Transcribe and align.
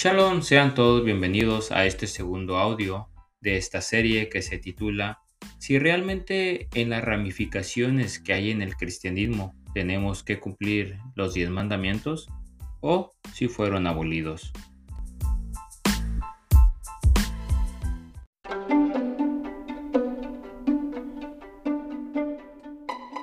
Shalom, 0.00 0.42
sean 0.42 0.76
todos 0.76 1.04
bienvenidos 1.04 1.72
a 1.72 1.84
este 1.84 2.06
segundo 2.06 2.56
audio 2.56 3.08
de 3.40 3.56
esta 3.56 3.80
serie 3.80 4.28
que 4.28 4.42
se 4.42 4.56
titula 4.56 5.18
Si 5.58 5.76
realmente 5.76 6.68
en 6.74 6.90
las 6.90 7.04
ramificaciones 7.04 8.20
que 8.20 8.32
hay 8.32 8.52
en 8.52 8.62
el 8.62 8.76
cristianismo 8.76 9.56
tenemos 9.74 10.22
que 10.22 10.38
cumplir 10.38 11.00
los 11.16 11.34
diez 11.34 11.50
mandamientos 11.50 12.28
o 12.80 13.10
si 13.34 13.48
fueron 13.48 13.88
abolidos. 13.88 14.52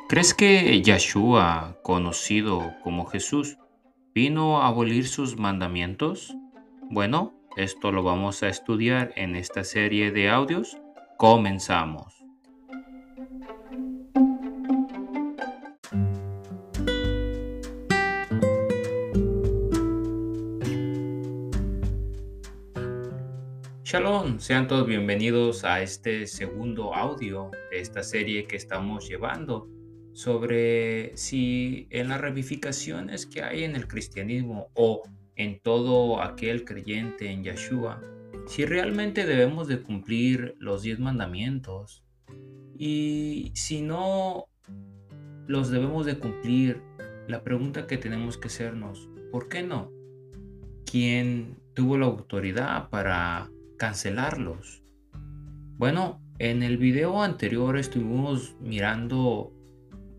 ¿Crees 0.10 0.34
que 0.34 0.82
Yeshua, 0.82 1.80
conocido 1.84 2.74
como 2.84 3.06
Jesús, 3.06 3.58
vino 4.14 4.62
a 4.62 4.68
abolir 4.68 5.08
sus 5.08 5.38
mandamientos? 5.38 6.36
Bueno, 6.92 7.34
esto 7.58 7.92
lo 7.92 8.04
vamos 8.04 8.44
a 8.44 8.48
estudiar 8.48 9.12
en 9.16 9.36
esta 9.36 9.64
serie 9.64 10.12
de 10.12 10.30
audios. 10.30 10.78
Comenzamos. 11.18 12.14
Shalom, 23.84 24.40
sean 24.40 24.68
todos 24.68 24.86
bienvenidos 24.88 25.64
a 25.64 25.82
este 25.82 26.28
segundo 26.28 26.94
audio 26.94 27.50
de 27.72 27.80
esta 27.80 28.04
serie 28.04 28.46
que 28.46 28.58
estamos 28.58 29.08
llevando 29.10 29.68
sobre 30.14 31.18
si 31.18 31.88
en 31.90 32.10
las 32.10 32.22
ramificaciones 32.22 33.26
que 33.26 33.42
hay 33.42 33.64
en 33.64 33.76
el 33.76 33.88
cristianismo 33.88 34.70
o 34.76 35.02
en 35.36 35.60
todo 35.60 36.22
aquel 36.22 36.66
creyente 36.66 37.32
en 37.32 37.44
Yeshua, 37.44 38.02
si 38.48 38.66
realmente 38.66 39.26
debemos 39.26 39.68
de 39.68 39.82
cumplir 39.82 40.56
los 40.60 40.84
diez 40.84 41.00
mandamientos 41.00 42.04
y 42.78 43.52
si 43.56 43.82
no 43.82 44.48
los 45.48 45.70
debemos 45.70 46.06
de 46.06 46.18
cumplir, 46.18 46.82
la 47.28 47.44
pregunta 47.44 47.88
que 47.88 47.98
tenemos 47.98 48.38
que 48.38 48.48
hacernos, 48.48 49.10
¿por 49.32 49.50
qué 49.50 49.64
no? 49.64 49.92
¿Quién 50.86 51.58
tuvo 51.74 51.98
la 51.98 52.06
autoridad 52.06 52.90
para 52.90 53.50
cancelarlos? 53.78 54.84
Bueno, 55.78 56.22
en 56.38 56.64
el 56.64 56.78
video 56.78 57.24
anterior 57.24 57.78
estuvimos 57.78 58.56
mirando 58.60 59.54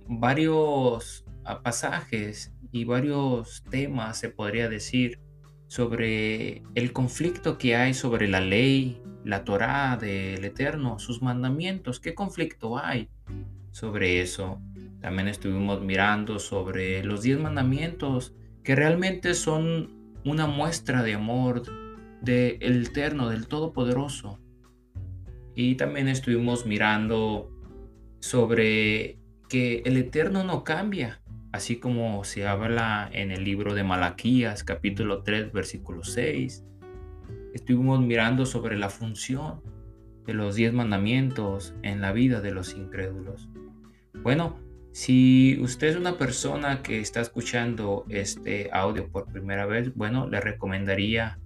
varios 0.08 1.25
pasajes 1.62 2.52
y 2.72 2.84
varios 2.84 3.64
temas, 3.70 4.18
se 4.18 4.28
podría 4.28 4.68
decir, 4.68 5.20
sobre 5.66 6.62
el 6.74 6.92
conflicto 6.92 7.58
que 7.58 7.76
hay 7.76 7.94
sobre 7.94 8.28
la 8.28 8.40
ley, 8.40 9.00
la 9.24 9.44
Torá 9.44 9.96
del 10.00 10.44
Eterno, 10.44 10.98
sus 10.98 11.22
mandamientos. 11.22 12.00
¿Qué 12.00 12.14
conflicto 12.14 12.78
hay 12.78 13.08
sobre 13.72 14.20
eso? 14.20 14.60
También 15.00 15.28
estuvimos 15.28 15.82
mirando 15.82 16.38
sobre 16.38 17.04
los 17.04 17.22
diez 17.22 17.38
mandamientos 17.38 18.34
que 18.62 18.74
realmente 18.74 19.34
son 19.34 20.16
una 20.24 20.46
muestra 20.46 21.02
de 21.02 21.14
amor 21.14 21.62
del 22.20 22.86
Eterno, 22.86 23.28
del 23.28 23.46
Todopoderoso. 23.46 24.40
Y 25.54 25.76
también 25.76 26.08
estuvimos 26.08 26.66
mirando 26.66 27.50
sobre 28.20 29.18
que 29.48 29.82
el 29.84 29.96
Eterno 29.96 30.44
no 30.44 30.64
cambia, 30.64 31.22
así 31.56 31.76
como 31.76 32.22
se 32.22 32.46
habla 32.46 33.08
en 33.12 33.30
el 33.30 33.42
libro 33.42 33.74
de 33.74 33.82
Malaquías 33.82 34.62
capítulo 34.62 35.22
3 35.22 35.52
versículo 35.52 36.04
6. 36.04 36.62
Estuvimos 37.54 38.00
mirando 38.00 38.44
sobre 38.44 38.76
la 38.76 38.90
función 38.90 39.62
de 40.26 40.34
los 40.34 40.54
diez 40.54 40.74
mandamientos 40.74 41.74
en 41.82 42.02
la 42.02 42.12
vida 42.12 42.42
de 42.42 42.52
los 42.52 42.74
incrédulos. 42.74 43.48
Bueno, 44.22 44.58
si 44.92 45.58
usted 45.62 45.88
es 45.88 45.96
una 45.96 46.18
persona 46.18 46.82
que 46.82 47.00
está 47.00 47.22
escuchando 47.22 48.04
este 48.10 48.68
audio 48.70 49.08
por 49.08 49.32
primera 49.32 49.64
vez, 49.64 49.94
bueno, 49.94 50.28
le 50.28 50.42
recomendaría 50.42 51.38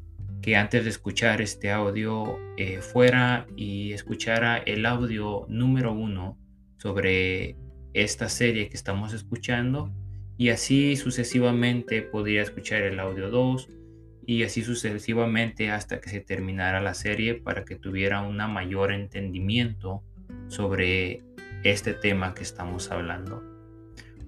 que 0.43 0.57
antes 0.57 0.83
de 0.83 0.91
escuchar 0.91 1.41
este 1.41 1.71
audio 1.71 2.37
eh, 2.57 2.81
fuera 2.81 3.47
y 3.55 3.93
escuchara 3.93 4.59
el 4.59 4.85
audio 4.87 5.47
número 5.49 5.93
uno 5.93 6.37
sobre 6.79 7.57
esta 7.93 8.29
serie 8.29 8.69
que 8.69 8.77
estamos 8.77 9.13
escuchando 9.13 9.93
y 10.41 10.49
así 10.49 10.97
sucesivamente 10.97 12.01
podría 12.01 12.41
escuchar 12.41 12.81
el 12.81 12.99
audio 12.99 13.29
2 13.29 13.69
y 14.25 14.43
así 14.43 14.63
sucesivamente 14.63 15.71
hasta 15.71 16.01
que 16.01 16.09
se 16.09 16.21
terminara 16.21 16.81
la 16.81 16.95
serie 16.95 17.35
para 17.35 17.67
que 17.67 17.77
tuviera 17.77 18.23
un 18.23 18.39
mayor 18.39 18.91
entendimiento 18.91 20.03
sobre 20.49 21.23
este 21.63 21.93
tema 21.93 22.33
que 22.33 22.43
estamos 22.43 22.91
hablando. 22.91 23.45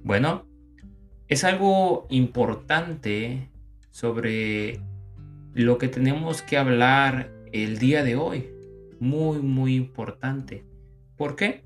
Bueno, 0.05 0.45
es 1.29 1.45
algo 1.45 2.07
importante 2.11 3.49
sobre 3.91 4.81
lo 5.55 5.79
que 5.79 5.89
tenemos 5.89 6.43
que 6.43 6.59
hablar 6.59 7.33
el 7.53 7.79
día 7.79 8.05
de 8.05 8.17
hoy. 8.17 8.51
Muy, 9.01 9.39
muy 9.39 9.77
importante. 9.77 10.63
¿Por 11.17 11.37
qué? 11.37 11.65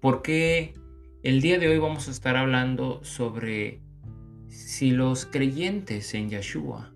Porque 0.00 0.72
el 1.24 1.40
día 1.40 1.58
de 1.58 1.68
hoy 1.68 1.78
vamos 1.78 2.06
a 2.06 2.10
estar 2.10 2.36
hablando 2.36 3.02
sobre 3.02 3.80
si 4.48 4.90
los 4.90 5.24
creyentes 5.24 6.12
en 6.12 6.28
Yeshua 6.28 6.92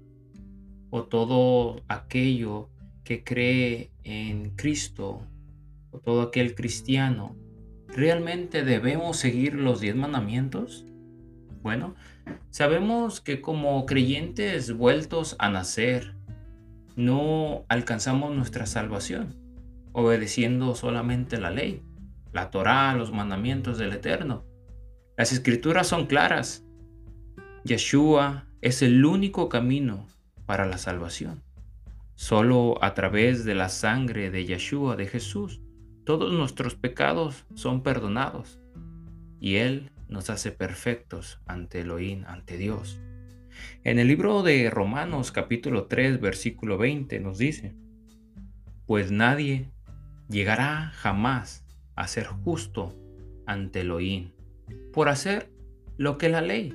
o 0.91 1.05
todo 1.05 1.81
aquello 1.89 2.69
que 3.05 3.25
cree 3.25 3.91
en 4.05 4.51
Cristo 4.51 5.23
o 5.93 6.01
todo 6.01 6.21
aquel 6.21 6.55
cristiano, 6.55 7.37
¿realmente 7.89 8.65
debemos 8.65 9.17
seguir 9.17 9.55
los 9.55 9.81
diez 9.81 9.97
mandamientos? 9.97 10.85
Bueno, 11.63 11.95
sabemos 12.51 13.23
que 13.23 13.41
como 13.41 13.87
creyentes 13.87 14.77
vueltos 14.77 15.37
a 15.39 15.49
nacer, 15.49 16.15
no 16.97 17.65
alcanzamos 17.69 18.37
nuestra 18.37 18.67
salvación 18.67 19.35
obedeciendo 19.93 20.75
solamente 20.75 21.41
la 21.41 21.51
ley 21.51 21.83
la 22.33 22.51
Torá, 22.51 22.95
los 22.95 23.13
mandamientos 23.13 23.79
del 23.79 23.93
Eterno. 23.93 24.45
Las 25.17 25.33
escrituras 25.33 25.87
son 25.87 26.07
claras. 26.07 26.65
Yeshua 27.65 28.47
es 28.61 28.83
el 28.83 29.05
único 29.05 29.49
camino 29.49 30.07
para 30.47 30.67
la 30.67 30.79
salvación. 30.79 31.43
Solo 32.15 32.83
a 32.83 32.95
través 32.95 33.45
de 33.45 33.55
la 33.55 33.69
sangre 33.69 34.31
de 34.31 34.45
Yeshua, 34.45 34.97
de 34.97 35.07
Jesús, 35.07 35.61
todos 36.05 36.33
nuestros 36.33 36.75
pecados 36.75 37.45
son 37.55 37.83
perdonados 37.83 38.59
y 39.41 39.57
Él 39.57 39.91
nos 40.09 40.31
hace 40.31 40.51
perfectos 40.51 41.39
ante 41.47 41.81
Elohim, 41.81 42.25
ante 42.27 42.57
Dios. 42.57 42.99
En 43.85 43.99
el 43.99 44.09
libro 44.09 44.43
de 44.43 44.71
Romanos 44.71 45.33
capítulo 45.33 45.87
3 45.87 46.21
versículo 46.21 46.79
20 46.79 47.21
nos 47.21 47.39
dice, 47.39 47.75
pues 48.87 49.11
nadie 49.11 49.71
llegará 50.29 50.93
jamás 50.95 51.68
a 51.99 52.07
ser 52.07 52.27
justo 52.27 52.95
ante 53.45 53.81
Elohim, 53.81 54.31
por 54.93 55.09
hacer 55.09 55.51
lo 55.97 56.17
que 56.17 56.29
la 56.29 56.41
ley 56.41 56.73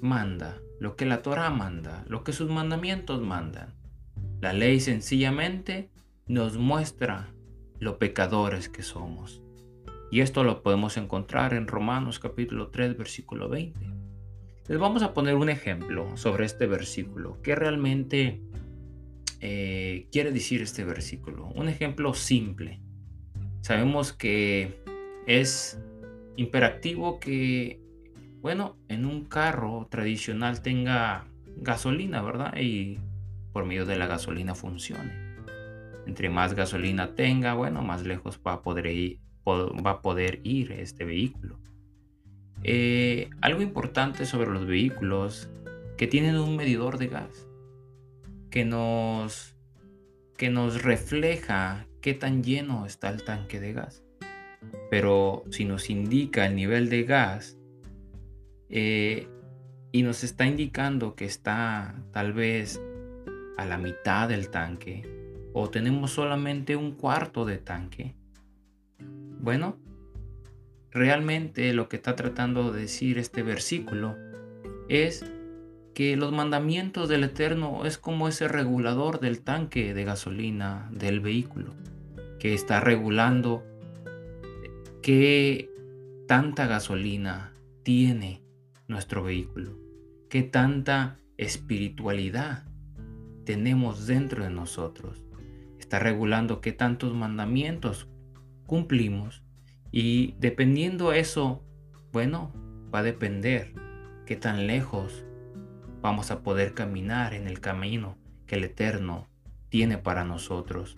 manda, 0.00 0.58
lo 0.80 0.96
que 0.96 1.06
la 1.06 1.22
Torah 1.22 1.50
manda, 1.50 2.04
lo 2.08 2.24
que 2.24 2.32
sus 2.32 2.50
mandamientos 2.50 3.22
mandan. 3.22 3.74
La 4.40 4.52
ley 4.52 4.80
sencillamente 4.80 5.90
nos 6.26 6.58
muestra 6.58 7.28
lo 7.78 7.98
pecadores 7.98 8.68
que 8.68 8.82
somos. 8.82 9.42
Y 10.10 10.20
esto 10.20 10.42
lo 10.42 10.62
podemos 10.62 10.96
encontrar 10.96 11.54
en 11.54 11.68
Romanos 11.68 12.18
capítulo 12.18 12.68
3 12.68 12.96
versículo 12.96 13.48
20. 13.48 13.78
Les 14.66 14.78
vamos 14.78 15.04
a 15.04 15.14
poner 15.14 15.36
un 15.36 15.50
ejemplo 15.50 16.16
sobre 16.16 16.46
este 16.46 16.66
versículo. 16.66 17.40
¿Qué 17.42 17.54
realmente 17.54 18.40
eh, 19.40 20.08
quiere 20.10 20.32
decir 20.32 20.62
este 20.62 20.84
versículo? 20.84 21.46
Un 21.54 21.68
ejemplo 21.68 22.12
simple. 22.12 22.80
Sabemos 23.66 24.12
que 24.12 24.80
es 25.26 25.76
imperativo 26.36 27.18
que, 27.18 27.80
bueno, 28.40 28.76
en 28.86 29.04
un 29.04 29.24
carro 29.24 29.88
tradicional 29.90 30.62
tenga 30.62 31.26
gasolina, 31.56 32.22
¿verdad? 32.22 32.56
Y 32.60 33.00
por 33.52 33.64
medio 33.64 33.84
de 33.84 33.96
la 33.96 34.06
gasolina 34.06 34.54
funcione. 34.54 35.12
Entre 36.06 36.30
más 36.30 36.54
gasolina 36.54 37.16
tenga, 37.16 37.54
bueno, 37.54 37.82
más 37.82 38.06
lejos 38.06 38.40
va 38.46 38.52
a 38.52 38.62
poder 38.62 38.86
ir, 40.44 40.72
este 40.72 41.04
vehículo. 41.04 41.58
Eh, 42.62 43.30
algo 43.40 43.62
importante 43.62 44.26
sobre 44.26 44.48
los 44.48 44.64
vehículos 44.64 45.50
que 45.96 46.06
tienen 46.06 46.36
un 46.36 46.54
medidor 46.54 46.98
de 46.98 47.08
gas 47.08 47.48
que 48.48 48.64
nos, 48.64 49.56
que 50.36 50.50
nos 50.50 50.84
refleja 50.84 51.88
qué 52.06 52.14
tan 52.14 52.44
lleno 52.44 52.86
está 52.86 53.08
el 53.08 53.24
tanque 53.24 53.58
de 53.58 53.72
gas. 53.72 54.04
Pero 54.92 55.42
si 55.50 55.64
nos 55.64 55.90
indica 55.90 56.46
el 56.46 56.54
nivel 56.54 56.88
de 56.88 57.02
gas 57.02 57.58
eh, 58.68 59.26
y 59.90 60.04
nos 60.04 60.22
está 60.22 60.46
indicando 60.46 61.16
que 61.16 61.24
está 61.24 61.96
tal 62.12 62.32
vez 62.32 62.80
a 63.56 63.64
la 63.64 63.76
mitad 63.76 64.28
del 64.28 64.50
tanque 64.50 65.02
o 65.52 65.68
tenemos 65.68 66.12
solamente 66.12 66.76
un 66.76 66.92
cuarto 66.92 67.44
de 67.44 67.58
tanque. 67.58 68.14
Bueno, 69.40 69.76
realmente 70.92 71.72
lo 71.72 71.88
que 71.88 71.96
está 71.96 72.14
tratando 72.14 72.70
de 72.70 72.82
decir 72.82 73.18
este 73.18 73.42
versículo 73.42 74.14
es 74.88 75.24
que 75.92 76.16
los 76.16 76.30
mandamientos 76.30 77.08
del 77.08 77.24
Eterno 77.24 77.84
es 77.84 77.98
como 77.98 78.28
ese 78.28 78.46
regulador 78.46 79.18
del 79.18 79.40
tanque 79.40 79.92
de 79.92 80.04
gasolina 80.04 80.88
del 80.92 81.18
vehículo, 81.18 81.74
que 82.46 82.54
está 82.54 82.78
regulando 82.78 83.64
qué 85.02 85.68
tanta 86.28 86.68
gasolina 86.68 87.52
tiene 87.82 88.40
nuestro 88.86 89.24
vehículo, 89.24 89.76
qué 90.30 90.44
tanta 90.44 91.16
espiritualidad 91.38 92.62
tenemos 93.44 94.06
dentro 94.06 94.44
de 94.44 94.50
nosotros. 94.50 95.24
Está 95.80 95.98
regulando 95.98 96.60
qué 96.60 96.70
tantos 96.70 97.14
mandamientos 97.14 98.06
cumplimos 98.64 99.42
y 99.90 100.36
dependiendo 100.38 101.12
eso, 101.12 101.64
bueno, 102.12 102.52
va 102.94 103.00
a 103.00 103.02
depender 103.02 103.74
qué 104.24 104.36
tan 104.36 104.68
lejos 104.68 105.24
vamos 106.00 106.30
a 106.30 106.44
poder 106.44 106.74
caminar 106.74 107.34
en 107.34 107.48
el 107.48 107.58
camino 107.58 108.16
que 108.46 108.54
el 108.54 108.62
Eterno 108.62 109.26
tiene 109.68 109.98
para 109.98 110.22
nosotros. 110.22 110.96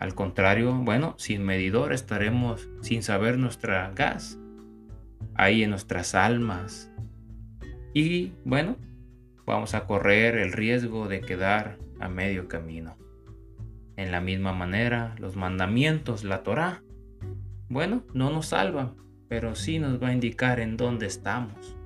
Al 0.00 0.14
contrario, 0.14 0.74
bueno, 0.74 1.14
sin 1.18 1.44
medidor 1.44 1.92
estaremos 1.92 2.70
sin 2.80 3.02
saber 3.02 3.36
nuestra 3.38 3.92
gas 3.94 4.38
ahí 5.34 5.62
en 5.62 5.70
nuestras 5.70 6.14
almas. 6.14 6.90
Y 7.92 8.32
bueno, 8.46 8.76
vamos 9.44 9.74
a 9.74 9.86
correr 9.86 10.36
el 10.36 10.52
riesgo 10.52 11.06
de 11.06 11.20
quedar 11.20 11.78
a 12.00 12.08
medio 12.08 12.48
camino. 12.48 12.96
En 13.96 14.10
la 14.10 14.22
misma 14.22 14.54
manera, 14.54 15.14
los 15.18 15.36
mandamientos, 15.36 16.24
la 16.24 16.42
Torah, 16.42 16.82
bueno, 17.68 18.02
no 18.14 18.30
nos 18.30 18.46
salvan, 18.46 18.94
pero 19.28 19.54
sí 19.54 19.78
nos 19.78 20.02
va 20.02 20.08
a 20.08 20.14
indicar 20.14 20.60
en 20.60 20.78
dónde 20.78 21.06
estamos 21.06 21.76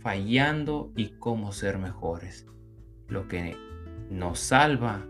fallando 0.00 0.92
y 0.96 1.08
cómo 1.18 1.52
ser 1.52 1.78
mejores. 1.78 2.46
Lo 3.08 3.26
que 3.26 3.56
nos 4.10 4.38
salva, 4.38 5.06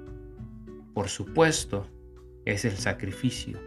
por 0.94 1.08
supuesto, 1.08 1.88
es 2.48 2.64
el 2.64 2.78
sacrificio 2.78 3.60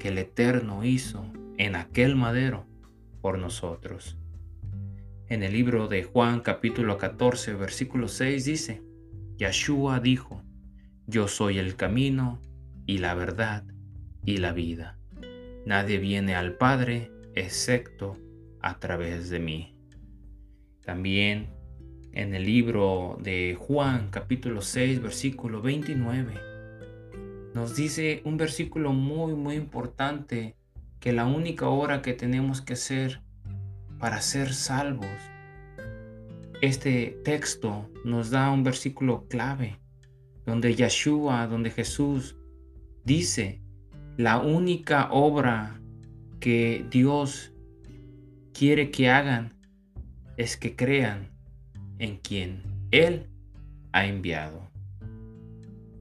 que 0.00 0.08
el 0.08 0.18
Eterno 0.18 0.84
hizo 0.84 1.24
en 1.56 1.76
aquel 1.76 2.16
madero 2.16 2.66
por 3.20 3.38
nosotros. 3.38 4.16
En 5.28 5.44
el 5.44 5.52
libro 5.52 5.86
de 5.86 6.02
Juan 6.02 6.40
capítulo 6.40 6.98
14 6.98 7.54
versículo 7.54 8.08
6 8.08 8.44
dice, 8.44 8.82
Yeshua 9.36 10.00
dijo, 10.00 10.42
yo 11.06 11.28
soy 11.28 11.58
el 11.58 11.76
camino 11.76 12.40
y 12.86 12.98
la 12.98 13.14
verdad 13.14 13.64
y 14.24 14.38
la 14.38 14.52
vida. 14.52 14.98
Nadie 15.64 15.98
viene 15.98 16.34
al 16.34 16.54
Padre 16.54 17.12
excepto 17.36 18.18
a 18.60 18.80
través 18.80 19.30
de 19.30 19.38
mí. 19.38 19.76
También 20.84 21.50
en 22.12 22.34
el 22.34 22.44
libro 22.44 23.16
de 23.22 23.56
Juan 23.56 24.08
capítulo 24.10 24.60
6 24.60 25.00
versículo 25.02 25.62
29 25.62 26.53
nos 27.54 27.76
dice 27.76 28.20
un 28.24 28.36
versículo 28.36 28.92
muy 28.92 29.34
muy 29.34 29.54
importante 29.54 30.56
que 31.00 31.12
la 31.12 31.26
única 31.26 31.68
hora 31.68 32.02
que 32.02 32.12
tenemos 32.12 32.60
que 32.60 32.74
hacer 32.74 33.20
para 33.98 34.20
ser 34.20 34.52
salvos. 34.52 35.06
Este 36.60 37.18
texto 37.24 37.90
nos 38.04 38.30
da 38.30 38.50
un 38.50 38.64
versículo 38.64 39.26
clave 39.28 39.78
donde 40.44 40.74
Yeshua, 40.74 41.46
donde 41.46 41.70
Jesús 41.70 42.36
dice, 43.04 43.60
la 44.16 44.38
única 44.38 45.08
obra 45.10 45.80
que 46.40 46.84
Dios 46.90 47.52
quiere 48.52 48.90
que 48.90 49.08
hagan 49.10 49.54
es 50.36 50.56
que 50.56 50.76
crean 50.76 51.30
en 51.98 52.16
quien 52.16 52.62
Él 52.90 53.26
ha 53.92 54.06
enviado. 54.06 54.73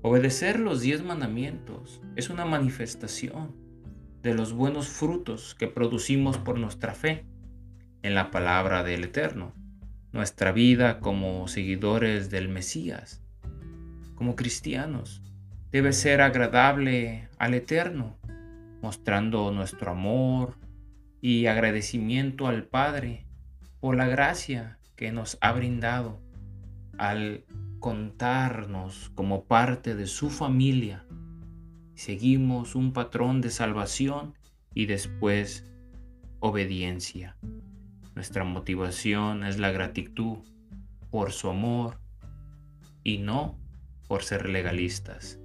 Obedecer 0.05 0.59
los 0.59 0.81
diez 0.81 1.01
mandamientos 1.01 2.01
es 2.17 2.29
una 2.29 2.43
manifestación 2.43 3.55
de 4.21 4.33
los 4.33 4.51
buenos 4.51 4.89
frutos 4.89 5.55
que 5.55 5.67
producimos 5.67 6.37
por 6.37 6.59
nuestra 6.59 6.93
fe 6.93 7.25
en 8.01 8.13
la 8.13 8.29
palabra 8.29 8.83
del 8.83 9.05
Eterno, 9.05 9.53
nuestra 10.11 10.51
vida 10.51 10.99
como 10.99 11.47
seguidores 11.47 12.29
del 12.29 12.49
Mesías, 12.49 13.23
como 14.15 14.35
cristianos, 14.35 15.21
debe 15.71 15.93
ser 15.93 16.19
agradable 16.19 17.29
al 17.37 17.53
Eterno, 17.53 18.17
mostrando 18.81 19.51
nuestro 19.51 19.91
amor 19.91 20.57
y 21.21 21.45
agradecimiento 21.45 22.47
al 22.47 22.65
Padre 22.65 23.25
por 23.79 23.95
la 23.95 24.07
gracia 24.09 24.79
que 24.97 25.13
nos 25.13 25.37
ha 25.39 25.53
brindado 25.53 26.19
al 26.97 27.45
contarnos 27.83 29.11
como 29.13 29.43
parte 29.43 29.93
de 29.93 30.07
su 30.07 30.29
familia. 30.29 31.05
Seguimos 31.95 32.75
un 32.75 32.93
patrón 32.93 33.41
de 33.41 33.49
salvación 33.49 34.35
y 34.73 34.85
después 34.85 35.69
obediencia. 36.39 37.35
Nuestra 38.15 38.45
motivación 38.45 39.43
es 39.43 39.59
la 39.59 39.71
gratitud 39.71 40.37
por 41.11 41.33
su 41.33 41.49
amor 41.49 41.99
y 43.03 43.17
no 43.17 43.59
por 44.07 44.23
ser 44.23 44.47
legalistas. 44.47 45.37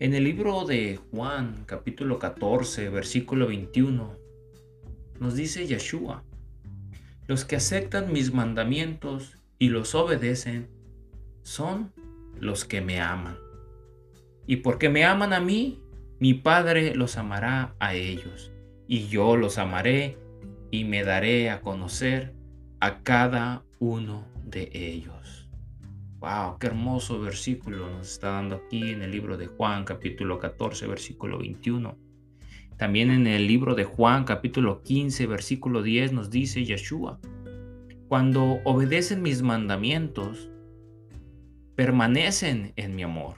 En 0.00 0.14
el 0.14 0.24
libro 0.24 0.64
de 0.64 0.98
Juan 1.12 1.62
capítulo 1.64 2.18
14 2.18 2.88
versículo 2.88 3.46
21 3.46 4.16
nos 5.20 5.36
dice 5.36 5.68
Yeshua, 5.68 6.24
los 7.28 7.44
que 7.44 7.54
aceptan 7.54 8.12
mis 8.12 8.34
mandamientos 8.34 9.36
y 9.60 9.68
los 9.68 9.94
obedecen 9.94 10.73
son 11.44 11.92
los 12.40 12.64
que 12.64 12.80
me 12.80 13.00
aman. 13.00 13.38
Y 14.46 14.56
porque 14.56 14.88
me 14.88 15.04
aman 15.04 15.32
a 15.32 15.40
mí, 15.40 15.80
mi 16.18 16.34
Padre 16.34 16.94
los 16.96 17.16
amará 17.16 17.76
a 17.78 17.94
ellos, 17.94 18.50
y 18.88 19.06
yo 19.06 19.36
los 19.36 19.58
amaré 19.58 20.18
y 20.70 20.84
me 20.84 21.04
daré 21.04 21.50
a 21.50 21.60
conocer 21.60 22.34
a 22.80 23.02
cada 23.02 23.64
uno 23.78 24.26
de 24.44 24.70
ellos. 24.72 25.48
Wow, 26.18 26.58
qué 26.58 26.68
hermoso 26.68 27.20
versículo 27.20 27.90
nos 27.90 28.12
está 28.12 28.30
dando 28.30 28.56
aquí 28.56 28.90
en 28.90 29.02
el 29.02 29.10
libro 29.10 29.36
de 29.36 29.46
Juan, 29.46 29.84
capítulo 29.84 30.38
14, 30.38 30.86
versículo 30.86 31.38
21. 31.38 31.96
También 32.78 33.10
en 33.10 33.26
el 33.26 33.46
libro 33.46 33.74
de 33.74 33.84
Juan 33.84 34.24
capítulo 34.24 34.82
15 34.82 35.26
versículo 35.26 35.82
10 35.82 36.12
nos 36.12 36.30
dice 36.30 36.64
Yeshua, 36.64 37.20
cuando 38.08 38.60
obedecen 38.64 39.22
mis 39.22 39.42
mandamientos, 39.42 40.50
permanecen 41.76 42.72
en 42.76 42.94
mi 42.94 43.02
amor, 43.02 43.36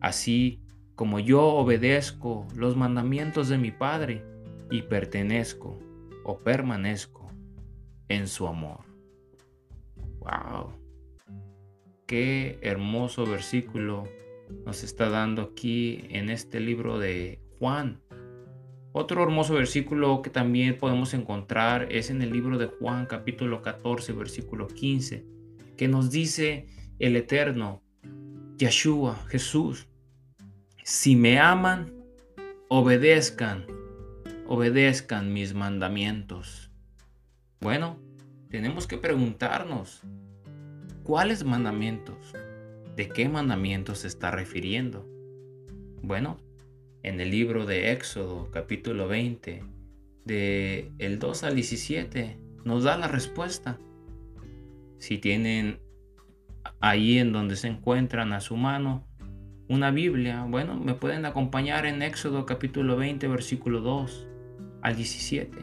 así 0.00 0.62
como 0.94 1.18
yo 1.18 1.42
obedezco 1.42 2.46
los 2.54 2.76
mandamientos 2.76 3.48
de 3.48 3.58
mi 3.58 3.70
Padre 3.70 4.24
y 4.70 4.82
pertenezco 4.82 5.78
o 6.24 6.38
permanezco 6.38 7.30
en 8.08 8.28
su 8.28 8.46
amor. 8.46 8.80
¡Wow! 10.18 10.72
Qué 12.06 12.58
hermoso 12.60 13.24
versículo 13.24 14.04
nos 14.66 14.82
está 14.82 15.08
dando 15.08 15.42
aquí 15.42 16.04
en 16.10 16.28
este 16.28 16.60
libro 16.60 16.98
de 16.98 17.40
Juan 17.58 18.00
otro 18.92 19.22
hermoso 19.22 19.54
versículo 19.54 20.20
que 20.20 20.30
también 20.30 20.76
podemos 20.76 21.14
encontrar 21.14 21.86
es 21.92 22.10
en 22.10 22.22
el 22.22 22.32
libro 22.32 22.58
de 22.58 22.66
Juan 22.66 23.06
capítulo 23.06 23.62
14 23.62 24.12
versículo 24.14 24.66
15, 24.66 25.24
que 25.76 25.86
nos 25.86 26.10
dice 26.10 26.66
el 27.00 27.16
Eterno, 27.16 27.82
Yeshua, 28.58 29.16
Jesús, 29.28 29.88
si 30.84 31.16
me 31.16 31.38
aman, 31.38 31.94
obedezcan, 32.68 33.66
obedezcan 34.46 35.32
mis 35.32 35.54
mandamientos. 35.54 36.70
Bueno, 37.58 37.98
tenemos 38.50 38.86
que 38.86 38.98
preguntarnos, 38.98 40.02
¿cuáles 41.02 41.42
mandamientos? 41.42 42.34
¿De 42.96 43.08
qué 43.08 43.30
mandamientos 43.30 44.00
se 44.00 44.08
está 44.08 44.30
refiriendo? 44.30 45.08
Bueno, 46.02 46.36
en 47.02 47.18
el 47.18 47.30
libro 47.30 47.64
de 47.64 47.92
Éxodo 47.92 48.50
capítulo 48.50 49.08
20, 49.08 49.64
de 50.26 50.92
el 50.98 51.18
2 51.18 51.44
al 51.44 51.54
17, 51.54 52.38
nos 52.64 52.84
da 52.84 52.98
la 52.98 53.08
respuesta. 53.08 53.78
Si 54.98 55.16
tienen 55.16 55.80
ahí 56.80 57.18
en 57.18 57.32
donde 57.32 57.56
se 57.56 57.68
encuentran 57.68 58.32
a 58.32 58.40
su 58.40 58.56
mano 58.56 59.04
una 59.68 59.92
Biblia, 59.92 60.44
bueno, 60.48 60.74
me 60.74 60.94
pueden 60.94 61.24
acompañar 61.26 61.86
en 61.86 62.02
Éxodo 62.02 62.44
capítulo 62.44 62.96
20, 62.96 63.28
versículo 63.28 63.80
2 63.80 64.26
al 64.82 64.96
17. 64.96 65.58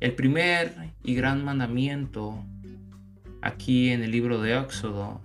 El 0.00 0.14
primer 0.14 0.92
y 1.02 1.14
gran 1.14 1.42
mandamiento 1.42 2.44
aquí 3.40 3.90
en 3.90 4.02
el 4.02 4.10
libro 4.10 4.40
de 4.40 4.58
Éxodo, 4.58 5.20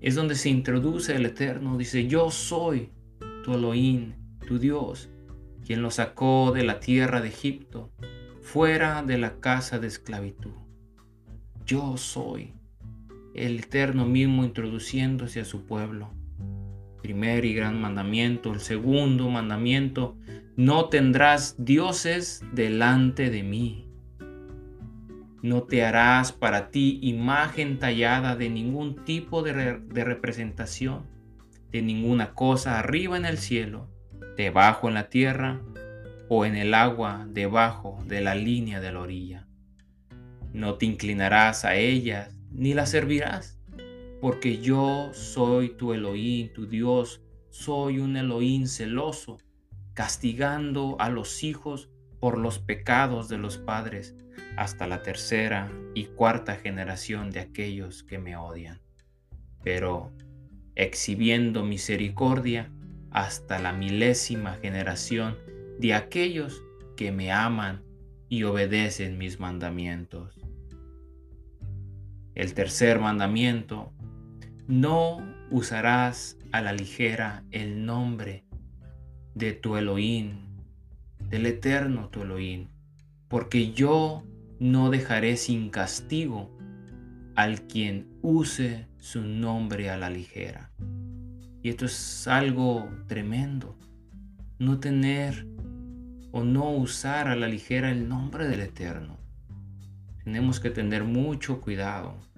es 0.00 0.14
donde 0.14 0.34
se 0.34 0.48
introduce 0.48 1.14
el 1.14 1.26
Eterno. 1.26 1.76
Dice, 1.76 2.06
yo 2.06 2.30
soy 2.30 2.90
tu 3.44 3.54
Elohim, 3.54 4.14
tu 4.46 4.58
Dios, 4.58 5.08
quien 5.64 5.82
lo 5.82 5.90
sacó 5.90 6.52
de 6.52 6.64
la 6.64 6.80
tierra 6.80 7.20
de 7.20 7.28
Egipto, 7.28 7.90
fuera 8.40 9.02
de 9.02 9.18
la 9.18 9.40
casa 9.40 9.78
de 9.78 9.88
esclavitud. 9.88 10.52
Yo 11.64 11.96
soy 11.96 12.54
el 13.34 13.60
Eterno 13.60 14.06
mismo 14.06 14.44
introduciéndose 14.44 15.40
a 15.40 15.44
su 15.44 15.64
pueblo. 15.64 16.12
Primer 17.02 17.44
y 17.44 17.54
gran 17.54 17.80
mandamiento. 17.80 18.52
El 18.52 18.60
segundo 18.60 19.30
mandamiento, 19.30 20.16
no 20.56 20.88
tendrás 20.88 21.54
dioses 21.64 22.44
delante 22.52 23.30
de 23.30 23.42
mí. 23.42 23.86
No 25.42 25.62
te 25.62 25.84
harás 25.84 26.32
para 26.32 26.70
ti 26.70 26.98
imagen 27.02 27.78
tallada 27.78 28.36
de 28.36 28.50
ningún 28.50 29.04
tipo 29.04 29.42
de, 29.42 29.78
de, 29.78 30.04
representación, 30.04 31.06
de 31.70 31.80
ninguna 31.80 32.34
cosa 32.34 32.78
arriba 32.78 33.16
en 33.16 33.24
el 33.24 33.38
cielo, 33.38 33.88
debajo 34.36 34.88
en 34.88 34.94
la 34.94 35.08
tierra 35.08 35.62
o 36.28 36.44
en 36.44 36.56
el 36.56 36.74
agua 36.74 37.26
debajo 37.30 37.98
de 38.06 38.20
la 38.20 38.34
línea 38.34 38.80
de 38.80 38.92
la 38.92 39.00
orilla. 39.00 39.46
No 40.52 40.74
te 40.74 40.84
inclinarás 40.84 41.64
a 41.64 41.76
ellas 41.76 42.39
ni 42.50 42.74
las 42.74 42.90
servirás, 42.90 43.58
porque 44.20 44.58
yo 44.58 45.10
soy 45.12 45.70
tu 45.70 45.92
Elohim, 45.92 46.52
tu 46.52 46.66
Dios, 46.66 47.22
soy 47.50 47.98
un 47.98 48.16
Elohim 48.16 48.66
celoso, 48.66 49.38
castigando 49.94 50.96
a 50.98 51.10
los 51.10 51.42
hijos 51.42 51.90
por 52.20 52.38
los 52.38 52.58
pecados 52.58 53.28
de 53.28 53.38
los 53.38 53.56
padres 53.56 54.14
hasta 54.56 54.86
la 54.86 55.02
tercera 55.02 55.72
y 55.94 56.04
cuarta 56.04 56.56
generación 56.56 57.30
de 57.30 57.40
aquellos 57.40 58.02
que 58.02 58.18
me 58.18 58.36
odian, 58.36 58.80
pero 59.62 60.12
exhibiendo 60.74 61.64
misericordia 61.64 62.70
hasta 63.10 63.58
la 63.58 63.72
milésima 63.72 64.54
generación 64.54 65.36
de 65.78 65.94
aquellos 65.94 66.62
que 66.96 67.10
me 67.10 67.32
aman 67.32 67.82
y 68.28 68.44
obedecen 68.44 69.18
mis 69.18 69.40
mandamientos. 69.40 70.39
El 72.40 72.54
tercer 72.54 73.00
mandamiento, 73.00 73.92
no 74.66 75.18
usarás 75.50 76.38
a 76.52 76.62
la 76.62 76.72
ligera 76.72 77.44
el 77.50 77.84
nombre 77.84 78.46
de 79.34 79.52
tu 79.52 79.76
Elohim, 79.76 80.46
del 81.28 81.44
eterno 81.44 82.08
tu 82.08 82.22
Elohim, 82.22 82.68
porque 83.28 83.72
yo 83.72 84.22
no 84.58 84.88
dejaré 84.88 85.36
sin 85.36 85.68
castigo 85.68 86.50
al 87.36 87.60
quien 87.66 88.08
use 88.22 88.86
su 88.96 89.20
nombre 89.20 89.90
a 89.90 89.98
la 89.98 90.08
ligera. 90.08 90.70
Y 91.62 91.68
esto 91.68 91.84
es 91.84 92.26
algo 92.26 92.88
tremendo. 93.06 93.76
No 94.58 94.80
tener 94.80 95.46
o 96.32 96.42
no 96.42 96.70
usar 96.70 97.28
a 97.28 97.36
la 97.36 97.48
ligera 97.48 97.90
el 97.90 98.08
nombre 98.08 98.48
del 98.48 98.60
Eterno. 98.60 99.18
Tenemos 100.24 100.58
que 100.58 100.70
tener 100.70 101.04
mucho 101.04 101.60
cuidado 101.60 102.29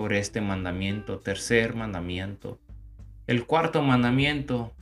sobre 0.00 0.18
este 0.18 0.40
mandamiento, 0.40 1.18
tercer 1.18 1.74
mandamiento. 1.74 2.58
El 3.26 3.44
cuarto 3.44 3.82
mandamiento 3.82 4.72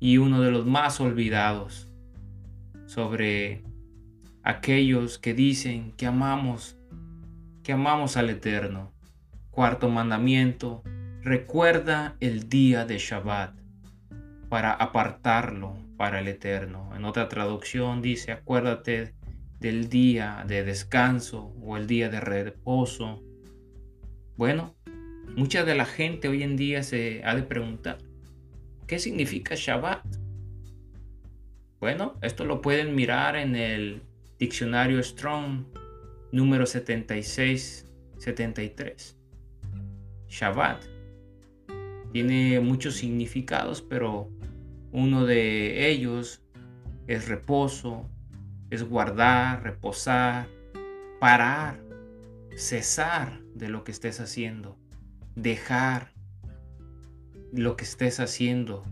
y 0.00 0.16
uno 0.16 0.40
de 0.40 0.50
los 0.50 0.64
más 0.64 1.02
olvidados 1.02 1.90
sobre 2.86 3.62
aquellos 4.42 5.18
que 5.18 5.34
dicen 5.34 5.92
que 5.98 6.06
amamos, 6.06 6.78
que 7.62 7.72
amamos 7.72 8.16
al 8.16 8.30
Eterno. 8.30 8.90
Cuarto 9.50 9.90
mandamiento, 9.90 10.82
recuerda 11.20 12.16
el 12.20 12.48
día 12.48 12.86
de 12.86 12.96
Shabbat 12.96 13.54
para 14.48 14.72
apartarlo 14.72 15.76
para 15.98 16.20
el 16.20 16.28
Eterno. 16.28 16.90
En 16.96 17.04
otra 17.04 17.28
traducción 17.28 18.00
dice, 18.00 18.32
acuérdate 18.32 19.12
del 19.60 19.90
día 19.90 20.42
de 20.48 20.64
descanso 20.64 21.52
o 21.62 21.76
el 21.76 21.86
día 21.86 22.08
de 22.08 22.20
reposo. 22.20 23.22
Bueno, 24.36 24.74
mucha 25.36 25.64
de 25.64 25.76
la 25.76 25.84
gente 25.84 26.26
hoy 26.26 26.42
en 26.42 26.56
día 26.56 26.82
se 26.82 27.22
ha 27.24 27.36
de 27.36 27.44
preguntar, 27.44 27.98
¿qué 28.88 28.98
significa 28.98 29.54
Shabbat? 29.54 30.04
Bueno, 31.78 32.18
esto 32.20 32.44
lo 32.44 32.60
pueden 32.60 32.96
mirar 32.96 33.36
en 33.36 33.54
el 33.54 34.02
Diccionario 34.40 35.00
Strong 35.00 35.66
número 36.32 36.64
76-73. 36.64 39.14
Shabbat 40.26 40.82
tiene 42.10 42.58
muchos 42.58 42.96
significados, 42.96 43.82
pero 43.82 44.28
uno 44.90 45.26
de 45.26 45.88
ellos 45.88 46.42
es 47.06 47.28
reposo, 47.28 48.10
es 48.68 48.82
guardar, 48.82 49.62
reposar, 49.62 50.48
parar, 51.20 51.78
cesar 52.56 53.43
de 53.54 53.68
lo 53.68 53.84
que 53.84 53.92
estés 53.92 54.20
haciendo, 54.20 54.76
dejar 55.34 56.12
lo 57.52 57.76
que 57.76 57.84
estés 57.84 58.20
haciendo. 58.20 58.84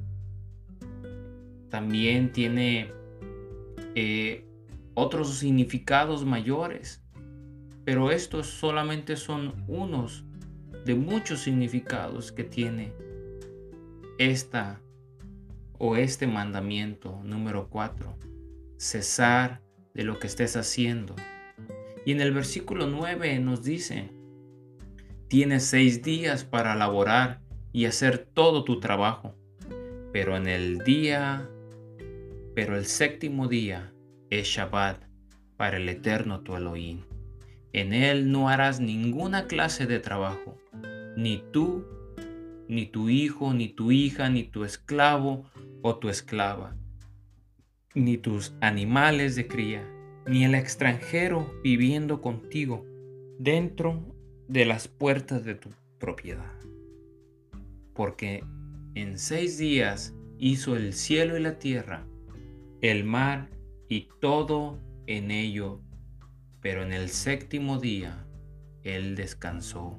También 1.69 2.33
tiene 2.33 2.93
eh, 3.95 4.45
otros 4.95 5.37
significados 5.39 6.25
mayores, 6.25 7.03
pero 7.85 8.11
estos 8.11 8.47
solamente 8.47 9.17
son 9.17 9.65
unos 9.67 10.25
de 10.85 10.95
muchos 10.95 11.41
significados 11.41 12.33
que 12.33 12.45
tiene 12.45 12.93
esta 14.19 14.81
o 15.79 15.97
este 15.97 16.27
mandamiento 16.27 17.21
número 17.25 17.69
4, 17.69 18.17
cesar 18.77 19.63
de 19.95 20.05
lo 20.05 20.19
que 20.19 20.29
estés 20.29 20.57
haciendo. 20.57 21.17
Y 22.05 22.13
en 22.13 22.21
el 22.21 22.33
versículo 22.33 22.87
9 22.87 23.39
nos 23.41 23.63
dice, 23.63 24.11
tienes 25.33 25.65
seis 25.65 26.03
días 26.03 26.45
para 26.45 26.75
laborar 26.75 27.41
y 27.73 27.87
hacer 27.87 28.19
todo 28.19 28.65
tu 28.65 28.81
trabajo, 28.81 29.35
pero 30.13 30.37
en 30.37 30.47
el 30.47 30.81
día, 30.81 31.49
pero 32.55 32.77
el 32.77 32.85
séptimo 32.85 33.49
día 33.49 33.95
es 34.29 34.47
Shabbat 34.47 35.03
para 35.57 35.79
el 35.79 35.89
eterno 35.89 36.41
tu 36.41 36.55
Elohim. 36.55 37.05
En 37.73 37.95
él 37.95 38.31
no 38.31 38.51
harás 38.51 38.79
ninguna 38.79 39.47
clase 39.47 39.87
de 39.87 40.01
trabajo, 40.01 40.59
ni 41.17 41.43
tú, 41.51 41.87
ni 42.69 42.85
tu 42.85 43.09
hijo, 43.09 43.55
ni 43.55 43.69
tu 43.69 43.91
hija, 43.91 44.29
ni 44.29 44.43
tu 44.43 44.67
esclavo 44.67 45.47
o 45.81 45.97
tu 45.97 46.11
esclava, 46.11 46.77
ni 47.95 48.19
tus 48.19 48.53
animales 48.61 49.35
de 49.35 49.49
cría, 49.49 49.83
ni 50.27 50.45
el 50.45 50.55
extranjero 50.55 51.51
viviendo 51.65 52.21
contigo 52.21 52.85
dentro 53.39 54.13
de 54.49 54.65
las 54.65 54.89
puertas 54.89 55.45
de 55.45 55.55
tu 55.55 55.71
propiedad. 55.99 56.53
Porque 57.95 58.45
en 58.95 59.19
seis 59.19 59.59
días 59.59 60.15
hizo 60.39 60.77
el 60.77 60.93
cielo 60.93 61.37
y 61.37 61.41
la 61.41 61.59
tierra, 61.59 62.05
el 62.81 63.05
mar 63.05 63.49
y 63.89 64.09
todo 64.21 64.79
en 65.07 65.31
ello, 65.31 65.81
pero 66.61 66.83
en 66.83 66.93
el 66.93 67.09
séptimo 67.09 67.79
día 67.79 68.27
Él 68.83 69.15
descansó, 69.15 69.99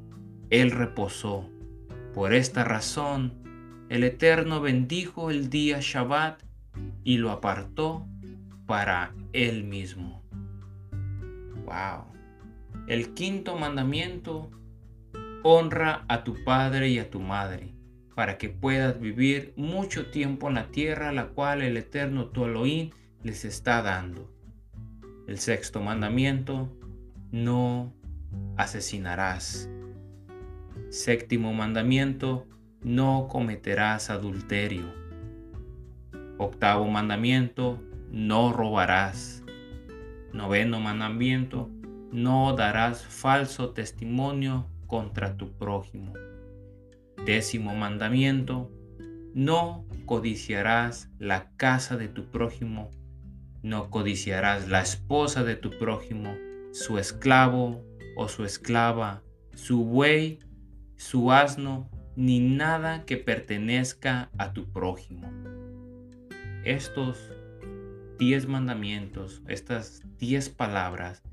Él 0.50 0.72
reposó. 0.72 1.50
Por 2.14 2.34
esta 2.34 2.64
razón, 2.64 3.86
el 3.90 4.04
Eterno 4.04 4.62
bendijo 4.62 5.32
el 5.32 5.50
día 5.50 5.80
Shabbat 5.82 6.44
y 7.04 7.18
lo 7.18 7.32
apartó 7.32 8.08
para 8.66 9.14
Él 9.34 9.64
mismo. 9.64 10.24
Wow. 11.66 12.06
El 12.88 13.14
quinto 13.14 13.56
mandamiento, 13.58 14.52
honra 15.42 16.04
a 16.10 16.26
tu 16.26 16.44
padre 16.44 16.90
y 16.90 17.00
a 17.00 17.10
tu 17.10 17.22
madre, 17.22 17.74
para 18.14 18.38
que 18.38 18.50
puedas 18.50 19.00
vivir 19.00 19.54
mucho 19.56 20.08
tiempo 20.08 20.50
en 20.50 20.56
la 20.56 20.68
tierra 20.68 21.14
la 21.14 21.28
cual 21.28 21.62
el 21.62 21.78
Eterno 21.78 22.26
tu 22.28 22.44
Elohim 22.44 22.90
les 23.24 23.46
está 23.46 23.82
dando. 23.82 24.30
El 25.28 25.40
sexto 25.40 25.82
mandamiento, 25.82 26.70
no 27.32 27.94
asesinarás. 28.58 29.70
Séptimo 30.90 31.54
mandamiento, 31.54 32.46
no 32.84 33.30
cometerás 33.30 34.10
adulterio. 34.10 34.94
Octavo 36.38 36.86
mandamiento, 36.88 37.82
no 38.12 38.52
robarás. 38.52 39.42
Noveno 40.34 40.82
mandamiento, 40.82 41.70
no 42.14 42.54
darás 42.56 43.04
falso 43.04 43.72
testimonio 43.72 44.70
contra 44.88 45.36
tu 45.36 45.52
prójimo. 45.58 46.14
Décimo 47.26 47.76
mandamiento, 47.76 48.72
no 49.34 49.86
codiciarás 50.06 51.10
la 51.20 51.52
casa 51.58 51.98
de 51.98 52.08
tu 52.08 52.32
prójimo 52.32 52.90
no 53.64 53.90
codiciarás 53.90 54.68
la 54.68 54.82
esposa 54.82 55.44
de 55.44 55.56
tu 55.56 55.72
prójimo, 55.72 56.36
su 56.74 57.00
esclavo 57.00 57.84
o 58.18 58.28
su 58.28 58.44
esclava, 58.44 59.24
su 59.56 59.86
buey, 59.86 60.40
su 60.98 61.32
asno, 61.32 61.90
ni 62.16 62.40
nada 62.42 63.06
que 63.06 63.18
pertenezca 63.18 64.30
a 64.38 64.52
tu 64.52 64.70
prójimo. 64.72 65.32
Estos 66.66 67.32
diez 68.20 68.48
mandamientos, 68.48 69.42
estas 69.48 70.04
diez 70.20 70.50
palabras, 70.50 71.24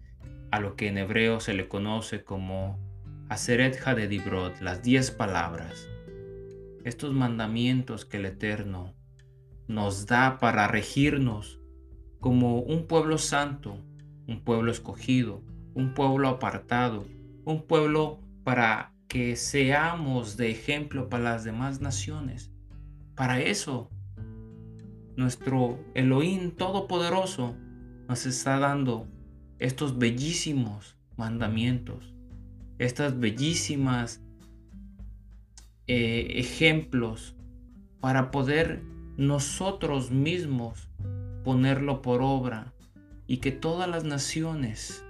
a 0.51 0.61
lo 0.61 0.77
que 0.77 0.89
en 0.89 0.99
hebreo 0.99 1.41
se 1.41 1.55
le 1.55 1.69
conoce 1.69 2.25
como 2.25 2.79
Aseret 3.29 3.81
Hadedibrot, 3.87 4.61
las 4.61 4.83
diez 4.83 5.11
palabras, 5.11 5.89
estos 6.85 7.13
mandamientos 7.13 8.05
que 8.05 8.17
el 8.17 8.27
Eterno 8.27 8.95
nos 9.69 10.07
da 10.07 10.39
para 10.39 10.67
regirnos 10.67 11.61
como 12.19 12.59
un 12.59 12.87
pueblo 12.87 13.19
santo, 13.19 13.79
un 14.27 14.41
pueblo 14.43 14.73
escogido, 14.73 15.43
un 15.75 15.95
pueblo 15.95 16.29
apartado, 16.29 17.07
un 17.45 17.67
pueblo 17.67 18.21
para 18.43 18.93
que 19.07 19.37
seamos 19.37 20.37
de 20.37 20.51
ejemplo 20.51 21.09
para 21.09 21.25
las 21.25 21.45
demás 21.45 21.81
naciones. 21.81 22.51
Para 23.15 23.41
eso, 23.41 23.91
nuestro 25.17 25.79
Elohim 25.95 26.51
Todopoderoso 26.53 27.55
nos 28.09 28.27
está 28.27 28.59
dando 28.59 29.07
estos 29.61 29.99
bellísimos 29.99 30.97
mandamientos, 31.17 32.15
estas 32.79 33.21
bellísimas 33.21 34.21
eh, 35.87 36.27
ejemplos 36.37 37.37
para 38.01 38.31
poder 38.31 38.83
nosotros 39.17 40.11
mismos 40.11 40.89
ponerlo 41.45 42.01
por 42.01 42.23
obra 42.23 42.73
y 43.27 43.37
que 43.37 43.53
todas 43.53 43.89
las 43.89 44.05
naciones 44.05 45.05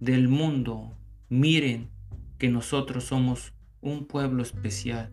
del 0.00 0.28
mundo 0.28 0.96
miren 1.28 1.88
que 2.38 2.48
nosotros 2.48 3.04
somos 3.04 3.52
un 3.82 4.06
pueblo 4.06 4.42
especial, 4.42 5.10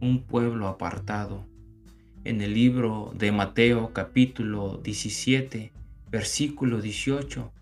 un 0.00 0.24
pueblo 0.24 0.66
apartado. 0.66 1.46
En 2.24 2.40
el 2.40 2.54
libro 2.54 3.12
de 3.16 3.30
Mateo 3.30 3.92
capítulo 3.92 4.80
17, 4.82 5.72
versículo 6.10 6.80
18, 6.80 7.52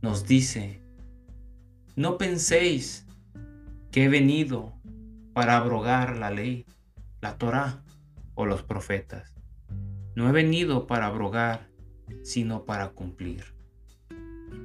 nos 0.00 0.26
dice, 0.26 0.80
no 1.96 2.18
penséis 2.18 3.06
que 3.90 4.04
he 4.04 4.08
venido 4.08 4.74
para 5.32 5.56
abrogar 5.56 6.16
la 6.16 6.30
ley, 6.30 6.66
la 7.20 7.36
Torá 7.36 7.82
o 8.34 8.46
los 8.46 8.62
profetas. 8.62 9.34
No 10.14 10.28
he 10.28 10.32
venido 10.32 10.86
para 10.86 11.06
abrogar, 11.06 11.68
sino 12.22 12.64
para 12.64 12.90
cumplir. 12.90 13.44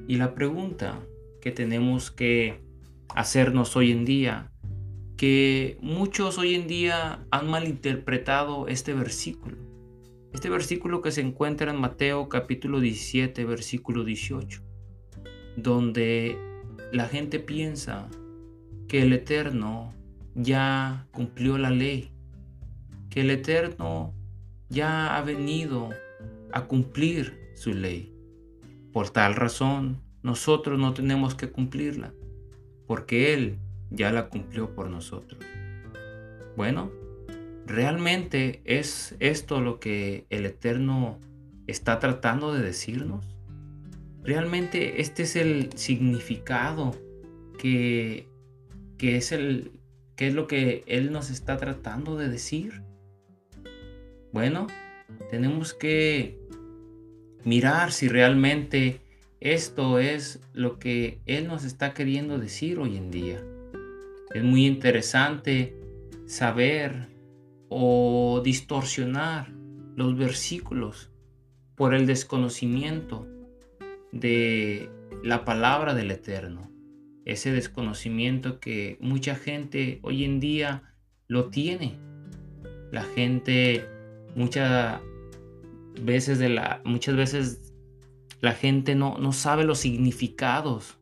Y 0.08 0.18
la 0.18 0.36
pregunta 0.36 1.00
que 1.42 1.52
tenemos 1.52 2.12
que 2.12 2.62
hacernos 3.16 3.76
hoy 3.76 3.92
en 3.92 4.06
día, 4.06 4.52
que 5.18 5.78
muchos 5.82 6.38
hoy 6.38 6.56
en 6.56 6.68
día 6.68 7.26
han 7.32 7.50
malinterpretado 7.50 8.68
este 8.68 8.94
versículo. 8.94 9.58
Este 10.34 10.50
versículo 10.50 11.02
que 11.02 11.12
se 11.12 11.22
encuentra 11.22 11.72
en 11.72 11.80
Mateo 11.80 12.30
capítulo 12.30 12.80
17, 12.80 13.46
versículo 13.46 14.04
18, 14.04 14.73
donde 15.56 16.38
la 16.92 17.08
gente 17.08 17.40
piensa 17.40 18.08
que 18.88 19.02
el 19.02 19.14
Eterno 19.14 19.94
ya 20.36 21.08
cumplió 21.12 21.58
la 21.58 21.70
ley, 21.70 22.12
que 23.10 23.22
el 23.22 23.30
Eterno 23.30 24.14
ya 24.70 25.16
ha 25.16 25.22
venido 25.22 25.90
a 26.52 26.66
cumplir 26.66 27.52
su 27.56 27.74
ley. 27.74 28.14
Por 28.92 29.10
tal 29.10 29.36
razón, 29.36 30.02
nosotros 30.22 30.80
no 30.80 30.94
tenemos 30.94 31.36
que 31.36 31.50
cumplirla, 31.50 32.14
porque 32.88 33.34
Él 33.34 33.58
ya 33.90 34.12
la 34.12 34.30
cumplió 34.30 34.74
por 34.74 34.90
nosotros. 34.90 35.44
Bueno, 36.56 36.92
¿realmente 37.66 38.62
es 38.66 39.16
esto 39.20 39.62
lo 39.62 39.80
que 39.80 40.26
el 40.30 40.46
Eterno 40.46 41.20
está 41.68 42.00
tratando 42.00 42.54
de 42.54 42.62
decirnos? 42.62 43.33
¿Realmente 44.24 45.02
este 45.02 45.24
es 45.24 45.36
el 45.36 45.70
significado 45.76 46.96
que, 47.58 48.28
que 48.98 49.18
es 49.18 49.32
el 49.32 49.72
es 50.28 50.34
lo 50.34 50.48
que 50.48 50.84
Él 50.88 51.12
nos 51.12 51.30
está 51.30 51.58
tratando 51.58 52.16
de 52.18 52.30
decir? 52.30 52.82
Bueno, 54.32 54.68
tenemos 55.30 55.74
que 55.74 56.40
mirar 57.44 57.92
si 57.92 58.08
realmente 58.08 59.02
esto 59.40 60.00
es 60.00 60.40
lo 60.54 60.80
que 60.80 61.20
Él 61.26 61.48
nos 61.48 61.66
está 61.66 61.94
queriendo 61.94 62.40
decir 62.40 62.80
hoy 62.80 62.98
en 62.98 63.12
día. 63.12 63.44
Es 64.34 64.44
muy 64.44 64.66
interesante 64.66 65.76
saber 66.26 67.10
o 67.70 68.42
distorsionar 68.44 69.52
los 69.96 70.18
versículos 70.18 71.12
por 71.76 71.94
el 71.94 72.08
desconocimiento 72.08 73.28
de 74.14 74.90
la 75.24 75.44
palabra 75.44 75.94
del 75.94 76.12
Eterno. 76.12 76.72
Ese 77.26 77.52
desconocimiento 77.52 78.60
que 78.60 78.98
mucha 79.02 79.36
gente 79.36 80.00
hoy 80.04 80.24
en 80.24 80.40
día 80.40 80.84
lo 81.28 81.50
tiene. 81.50 81.98
La 82.92 83.04
gente 83.04 83.86
muchas 84.36 85.02
veces 86.02 86.40
de 86.40 86.50
la 86.50 86.82
muchas 86.86 87.16
veces 87.16 87.74
la 88.40 88.54
gente 88.54 88.94
no, 88.94 89.18
no 89.18 89.32
sabe 89.32 89.64
los 89.64 89.80
significados 89.80 90.98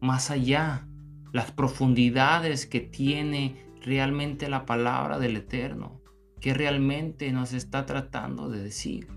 más 0.00 0.30
allá, 0.30 0.88
las 1.32 1.52
profundidades 1.52 2.66
que 2.66 2.80
tiene 2.80 3.62
realmente 3.82 4.48
la 4.48 4.64
palabra 4.64 5.18
del 5.18 5.36
Eterno, 5.36 6.00
que 6.40 6.54
realmente 6.54 7.30
nos 7.30 7.52
está 7.52 7.86
tratando 7.86 8.48
de 8.48 8.62
decir. 8.62 9.08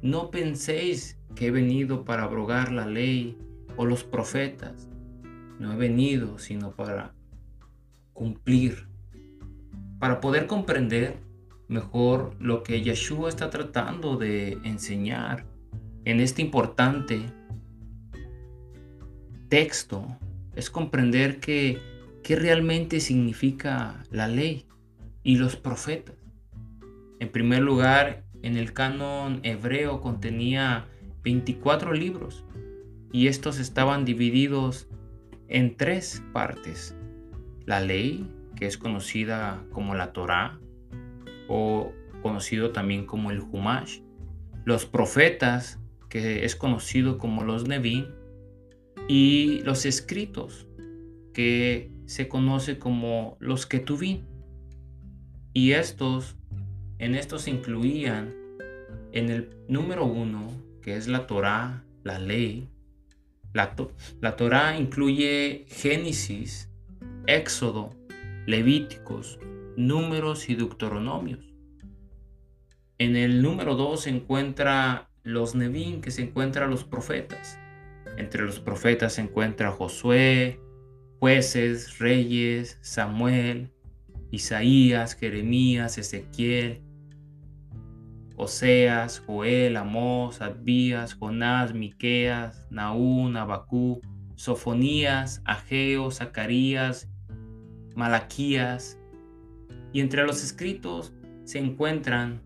No 0.00 0.30
penséis 0.30 1.18
que 1.34 1.46
he 1.46 1.50
venido 1.50 2.04
para 2.04 2.24
abrogar 2.24 2.72
la 2.72 2.86
ley 2.86 3.36
o 3.76 3.86
los 3.86 4.04
profetas. 4.04 4.88
No 5.58 5.72
he 5.72 5.76
venido 5.76 6.38
sino 6.38 6.72
para 6.72 7.14
cumplir, 8.12 8.86
para 9.98 10.20
poder 10.20 10.46
comprender 10.46 11.16
mejor 11.68 12.34
lo 12.38 12.62
que 12.62 12.82
Yeshua 12.82 13.28
está 13.28 13.50
tratando 13.50 14.16
de 14.16 14.58
enseñar 14.64 15.46
en 16.04 16.20
este 16.20 16.42
importante 16.42 17.22
texto 19.48 20.16
es 20.56 20.68
comprender 20.68 21.38
que, 21.40 21.78
qué 22.22 22.36
realmente 22.36 23.00
significa 23.00 24.02
la 24.10 24.26
ley 24.26 24.66
y 25.22 25.36
los 25.36 25.56
profetas. 25.56 26.16
En 27.20 27.28
primer 27.28 27.60
lugar, 27.62 28.24
en 28.42 28.56
el 28.56 28.72
canon 28.72 29.40
hebreo 29.44 30.00
contenía 30.00 30.86
24 31.22 31.92
libros 31.92 32.44
y 33.12 33.26
estos 33.26 33.58
estaban 33.58 34.04
divididos 34.04 34.88
en 35.48 35.76
tres 35.76 36.22
partes. 36.32 36.96
La 37.66 37.80
ley, 37.80 38.26
que 38.56 38.66
es 38.66 38.78
conocida 38.78 39.64
como 39.70 39.94
la 39.94 40.12
Torá 40.12 40.58
o 41.48 41.92
conocido 42.22 42.72
también 42.72 43.04
como 43.04 43.30
el 43.30 43.40
Humash. 43.40 44.00
Los 44.64 44.86
profetas, 44.86 45.78
que 46.08 46.44
es 46.44 46.56
conocido 46.56 47.18
como 47.18 47.44
los 47.44 47.68
Nevin, 47.68 48.06
y 49.08 49.60
los 49.60 49.84
escritos, 49.84 50.66
que 51.34 51.90
se 52.06 52.28
conoce 52.28 52.78
como 52.78 53.36
los 53.40 53.66
Ketuvim. 53.66 54.22
Y 55.52 55.72
estos, 55.72 56.36
en 56.98 57.14
estos 57.14 57.48
incluían 57.48 58.34
en 59.12 59.28
el 59.28 59.50
número 59.68 60.06
uno, 60.06 60.48
que 60.82 60.96
es 60.96 61.08
la 61.08 61.26
Torá, 61.26 61.84
la 62.02 62.18
ley. 62.18 62.68
La, 63.54 63.74
la 64.20 64.36
Torá 64.36 64.76
incluye 64.76 65.66
Génesis, 65.68 66.70
Éxodo, 67.26 67.94
Levíticos, 68.46 69.38
Números 69.76 70.48
y 70.50 70.54
Deuteronomios. 70.54 71.52
En 72.98 73.16
el 73.16 73.42
número 73.42 73.74
2 73.74 74.02
se 74.02 74.10
encuentra 74.10 75.08
los 75.22 75.54
Nevin, 75.54 76.00
que 76.00 76.10
se 76.10 76.22
encuentran 76.22 76.70
los 76.70 76.84
profetas. 76.84 77.58
Entre 78.16 78.42
los 78.42 78.60
profetas 78.60 79.14
se 79.14 79.22
encuentra 79.22 79.72
Josué, 79.72 80.60
jueces, 81.18 81.98
reyes, 81.98 82.78
Samuel, 82.82 83.70
Isaías, 84.30 85.14
Jeremías, 85.14 85.98
Ezequiel, 85.98 86.82
Oseas, 88.42 89.18
Joel, 89.20 89.76
Amós, 89.76 90.40
Adbías, 90.40 91.14
Jonás, 91.14 91.72
Miqueas, 91.72 92.66
Naún, 92.70 93.36
Abacú, 93.36 94.00
Sofonías, 94.34 95.42
Ageo, 95.44 96.10
Zacarías, 96.10 97.08
Malaquías. 97.94 98.98
Y 99.92 100.00
entre 100.00 100.24
los 100.26 100.42
escritos 100.42 101.12
se 101.44 101.58
encuentran 101.58 102.42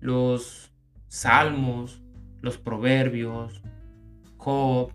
los 0.00 0.72
salmos, 1.08 2.02
los 2.40 2.58
proverbios, 2.58 3.62
Job, 4.36 4.92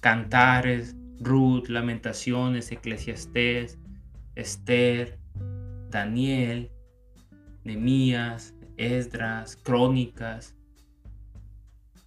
cantares, 0.00 0.96
Ruth, 1.20 1.68
Lamentaciones, 1.68 2.70
Eclesiastés, 2.72 3.78
Esther, 4.34 5.18
Daniel, 5.90 6.70
Nemías, 7.64 8.55
Esdras, 8.76 9.56
Crónicas. 9.56 10.54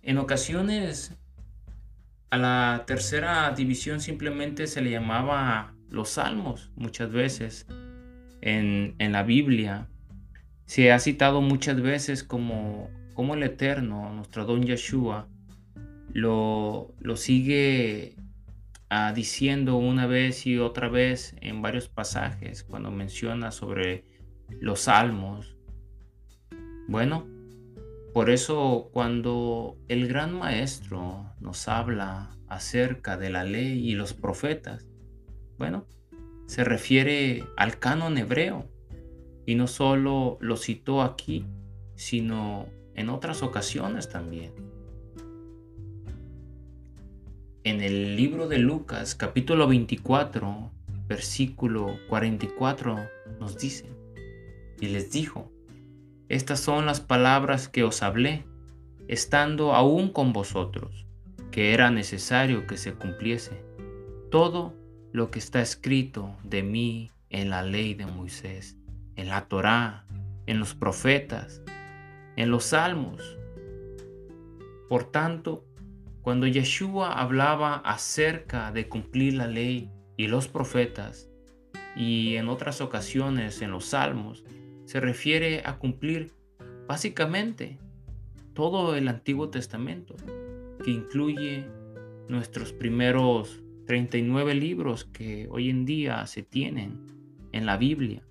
En 0.01 0.17
ocasiones 0.17 1.17
a 2.29 2.37
la 2.37 2.83
tercera 2.85 3.51
división 3.51 3.99
simplemente 3.99 4.67
se 4.67 4.81
le 4.81 4.91
llamaba 4.91 5.73
los 5.89 6.09
salmos 6.09 6.71
muchas 6.75 7.11
veces 7.11 7.65
en, 8.41 8.95
la 8.99 9.23
Biblia. 9.23 9.87
Se 10.65 10.91
ha 10.91 10.99
citado 10.99 11.41
muchas 11.41 11.81
veces 11.81 12.23
como, 12.23 12.89
como 13.13 13.33
el 13.33 13.43
Eterno, 13.43 14.13
nuestro 14.13 14.45
don 14.45 14.63
Yeshua, 14.63 15.27
lo, 16.13 16.93
lo 16.99 17.15
sigue 17.17 18.15
ah, 18.89 19.13
diciendo 19.13 19.77
una 19.77 20.05
vez 20.05 20.45
y 20.45 20.59
otra 20.59 20.89
vez 20.89 21.35
en 21.41 21.61
varios 21.61 21.87
pasajes 21.87 22.63
cuando 22.63 22.91
menciona 22.91 23.51
sobre 23.51 24.05
los 24.59 24.81
salmos. 24.81 25.58
Bueno, 26.89 27.27
por 28.15 28.31
eso 28.31 28.89
cuando 28.91 29.77
el 29.89 30.07
gran 30.07 30.33
maestro 30.33 31.23
nos 31.39 31.67
habla 31.67 32.35
acerca 32.47 33.15
de 33.15 33.29
la 33.29 33.43
ley 33.43 33.87
y 33.87 33.93
los 33.93 34.15
profetas, 34.15 34.87
bueno, 35.59 35.85
se 36.47 36.63
refiere 36.63 37.43
al 37.57 37.77
canon 37.77 38.17
hebreo 38.17 38.65
y 39.45 39.53
no 39.53 39.67
solo 39.67 40.39
lo 40.41 40.57
citó 40.57 41.03
aquí, 41.03 41.45
sino 41.93 42.65
en 42.95 43.09
otras 43.09 43.43
ocasiones 43.43 44.09
también. 44.09 44.51
En 47.63 47.81
el 47.81 48.15
libro 48.15 48.47
de 48.47 48.57
Lucas, 48.57 49.13
capítulo 49.13 49.67
24, 49.67 50.71
versículo 51.07 51.99
44, 52.09 52.97
nos 53.39 53.59
dice, 53.59 53.85
y 54.81 54.87
les 54.87 55.11
dijo, 55.11 55.51
estas 56.29 56.59
son 56.59 56.85
las 56.85 57.01
palabras 57.01 57.67
que 57.67 57.83
os 57.83 58.03
hablé, 58.03 58.45
estando 59.07 59.73
aún 59.73 60.09
con 60.09 60.31
vosotros, 60.31 61.07
que 61.49 61.73
era 61.73 61.89
necesario 61.89 62.67
que 62.67 62.77
se 62.77 62.93
cumpliese 62.93 63.63
todo 64.29 64.75
lo 65.11 65.31
que 65.31 65.39
está 65.39 65.59
escrito 65.59 66.37
de 66.43 66.61
mí 66.61 67.11
en 67.31 67.49
la 67.49 67.63
ley 67.63 67.95
de 67.95 68.05
Moisés, 68.05 68.77
en 69.15 69.29
la 69.29 69.47
Torá, 69.47 70.05
en 70.45 70.59
los 70.59 70.75
profetas, 70.75 71.63
en 72.35 72.51
los 72.51 72.65
salmos. 72.65 73.37
Por 74.87 75.05
tanto, 75.05 75.65
cuando 76.21 76.45
Yeshua 76.45 77.13
hablaba 77.13 77.77
acerca 77.77 78.71
de 78.71 78.87
cumplir 78.87 79.33
la 79.33 79.47
ley 79.47 79.89
y 80.15 80.27
los 80.27 80.47
profetas, 80.47 81.27
y 81.95 82.35
en 82.35 82.49
otras 82.49 82.81
ocasiones 82.81 83.63
en 83.63 83.71
los 83.71 83.85
salmos, 83.85 84.43
se 84.89 84.99
refiere 84.99 85.61
a 85.65 85.77
cumplir 85.77 86.33
básicamente 86.87 87.77
todo 88.55 88.95
el 88.95 89.07
Antiguo 89.07 89.49
Testamento, 89.49 90.15
que 90.83 90.89
incluye 90.89 91.67
nuestros 92.27 92.73
primeros 92.73 93.61
39 93.85 94.55
libros 94.55 95.05
que 95.05 95.47
hoy 95.51 95.69
en 95.69 95.85
día 95.85 96.25
se 96.25 96.41
tienen 96.41 97.05
en 97.51 97.67
la 97.67 97.77
Biblia 97.77 98.23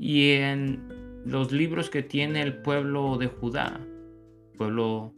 y 0.00 0.32
en 0.32 1.22
los 1.24 1.52
libros 1.52 1.90
que 1.90 2.02
tiene 2.02 2.42
el 2.42 2.60
pueblo 2.60 3.16
de 3.16 3.28
Judá, 3.28 3.80
pueblo 4.56 5.14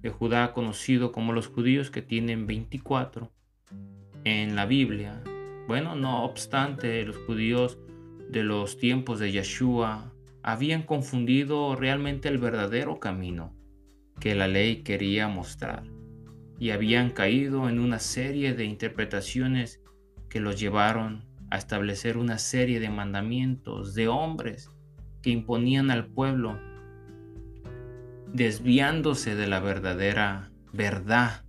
de 0.00 0.08
Judá 0.08 0.54
conocido 0.54 1.12
como 1.12 1.34
los 1.34 1.48
judíos 1.48 1.90
que 1.90 2.00
tienen 2.00 2.46
24 2.46 3.30
en 4.24 4.56
la 4.56 4.64
Biblia. 4.64 5.22
Bueno, 5.66 5.96
no 5.96 6.24
obstante, 6.24 7.04
los 7.04 7.18
judíos 7.18 7.76
de 8.30 8.42
los 8.42 8.78
tiempos 8.78 9.18
de 9.18 9.32
Yeshua 9.32 10.12
habían 10.42 10.82
confundido 10.82 11.76
realmente 11.76 12.28
el 12.28 12.38
verdadero 12.38 13.00
camino 13.00 13.54
que 14.20 14.34
la 14.34 14.48
ley 14.48 14.82
quería 14.82 15.28
mostrar 15.28 15.84
y 16.58 16.70
habían 16.70 17.10
caído 17.10 17.68
en 17.68 17.78
una 17.78 17.98
serie 17.98 18.54
de 18.54 18.64
interpretaciones 18.64 19.80
que 20.28 20.40
los 20.40 20.58
llevaron 20.58 21.24
a 21.50 21.56
establecer 21.56 22.18
una 22.18 22.38
serie 22.38 22.80
de 22.80 22.90
mandamientos 22.90 23.94
de 23.94 24.08
hombres 24.08 24.70
que 25.22 25.30
imponían 25.30 25.90
al 25.90 26.06
pueblo, 26.06 26.58
desviándose 28.32 29.34
de 29.34 29.46
la 29.46 29.60
verdadera 29.60 30.50
verdad, 30.72 31.44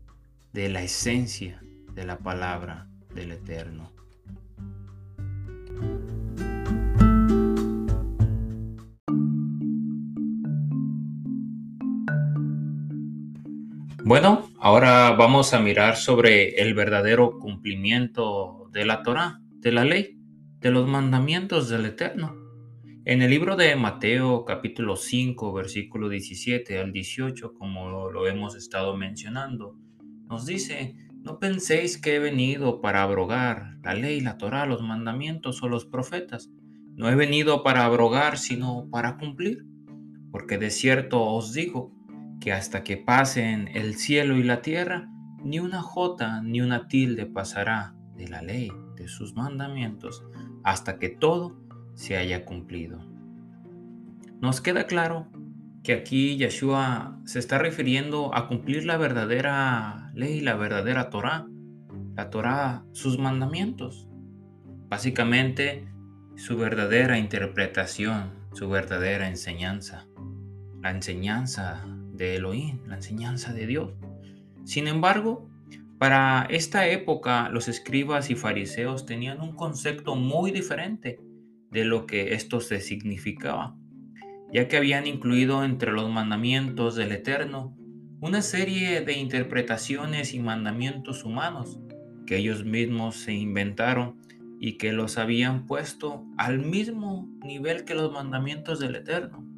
de 0.53 0.69
la 0.69 0.81
esencia 0.81 1.61
de 1.93 2.05
la 2.05 2.17
palabra 2.19 2.87
del 3.13 3.33
Eterno. 3.33 3.91
Bueno, 14.05 14.49
ahora 14.59 15.11
vamos 15.11 15.53
a 15.53 15.59
mirar 15.59 15.97
sobre 15.97 16.61
el 16.61 16.73
verdadero 16.73 17.37
cumplimiento 17.37 18.69
de 18.71 18.85
la 18.85 19.03
Torah, 19.03 19.41
de 19.51 19.73
la 19.73 19.83
ley, 19.83 20.17
de 20.59 20.71
los 20.71 20.87
mandamientos 20.87 21.67
del 21.67 21.85
Eterno. 21.85 22.33
En 23.03 23.21
el 23.21 23.29
libro 23.29 23.57
de 23.57 23.75
Mateo 23.75 24.45
capítulo 24.45 24.95
5 24.95 25.51
versículo 25.53 26.07
17 26.07 26.79
al 26.79 26.93
18, 26.93 27.53
como 27.53 28.09
lo 28.09 28.25
hemos 28.25 28.55
estado 28.55 28.95
mencionando, 28.95 29.75
nos 30.29 30.45
dice, 30.45 30.95
no 31.21 31.37
penséis 31.37 32.01
que 32.01 32.15
he 32.15 32.19
venido 32.19 32.79
para 32.79 33.03
abrogar 33.03 33.79
la 33.83 33.93
ley, 33.95 34.21
la 34.21 34.37
Torah, 34.37 34.65
los 34.65 34.81
mandamientos 34.81 35.61
o 35.61 35.67
los 35.67 35.85
profetas. 35.85 36.49
No 36.95 37.09
he 37.09 37.15
venido 37.15 37.63
para 37.63 37.83
abrogar, 37.83 38.37
sino 38.37 38.87
para 38.89 39.17
cumplir. 39.17 39.65
Porque 40.31 40.57
de 40.57 40.69
cierto 40.69 41.21
os 41.21 41.53
digo, 41.53 41.98
que 42.39 42.53
hasta 42.53 42.83
que 42.83 42.97
pasen 42.97 43.69
el 43.73 43.95
cielo 43.95 44.37
y 44.37 44.43
la 44.43 44.61
tierra, 44.61 45.09
ni 45.43 45.59
una 45.59 45.81
jota 45.81 46.41
ni 46.41 46.61
una 46.61 46.87
tilde 46.87 47.25
pasará 47.25 47.95
de 48.15 48.27
la 48.27 48.41
ley, 48.41 48.71
de 48.95 49.07
sus 49.07 49.35
mandamientos, 49.35 50.23
hasta 50.63 50.99
que 50.99 51.09
todo 51.09 51.57
se 51.93 52.17
haya 52.17 52.45
cumplido. 52.45 52.99
Nos 54.41 54.61
queda 54.61 54.85
claro 54.85 55.27
que 55.83 55.93
aquí 55.93 56.37
Yeshua 56.37 57.19
se 57.25 57.39
está 57.39 57.57
refiriendo 57.57 58.35
a 58.35 58.47
cumplir 58.47 58.85
la 58.85 58.97
verdadera 58.97 60.11
ley, 60.13 60.41
la 60.41 60.55
verdadera 60.55 61.09
Torah, 61.09 61.47
la 62.15 62.29
Torah, 62.29 62.85
sus 62.91 63.17
mandamientos. 63.17 64.07
Básicamente, 64.89 65.87
su 66.35 66.57
verdadera 66.57 67.17
interpretación, 67.17 68.31
su 68.53 68.69
verdadera 68.69 69.27
enseñanza, 69.27 70.07
la 70.81 70.91
enseñanza 70.91 71.85
de 72.19 72.35
Elohim, 72.35 72.77
la 72.85 72.97
enseñanza 72.97 73.53
de 73.53 73.65
Dios. 73.65 73.93
Sin 74.65 74.87
embargo, 74.87 75.49
para 75.97 76.45
esta 76.49 76.87
época 76.87 77.49
los 77.49 77.67
escribas 77.67 78.29
y 78.29 78.35
fariseos 78.35 79.05
tenían 79.05 79.41
un 79.41 79.55
concepto 79.55 80.15
muy 80.15 80.51
diferente 80.51 81.19
de 81.71 81.85
lo 81.85 82.05
que 82.05 82.33
esto 82.33 82.59
se 82.59 82.81
significaba, 82.81 83.75
ya 84.51 84.67
que 84.67 84.77
habían 84.77 85.07
incluido 85.07 85.63
entre 85.63 85.91
los 85.91 86.11
mandamientos 86.11 86.95
del 86.95 87.13
Eterno 87.13 87.75
una 88.19 88.41
serie 88.41 88.99
de 89.01 89.13
interpretaciones 89.13 90.33
y 90.33 90.39
mandamientos 90.39 91.23
humanos 91.23 91.79
que 92.27 92.37
ellos 92.37 92.65
mismos 92.65 93.15
se 93.15 93.33
inventaron 93.33 94.17
y 94.59 94.73
que 94.73 94.91
los 94.91 95.17
habían 95.17 95.65
puesto 95.65 96.25
al 96.37 96.59
mismo 96.59 97.29
nivel 97.41 97.85
que 97.85 97.95
los 97.95 98.11
mandamientos 98.11 98.79
del 98.81 98.95
Eterno 98.95 99.48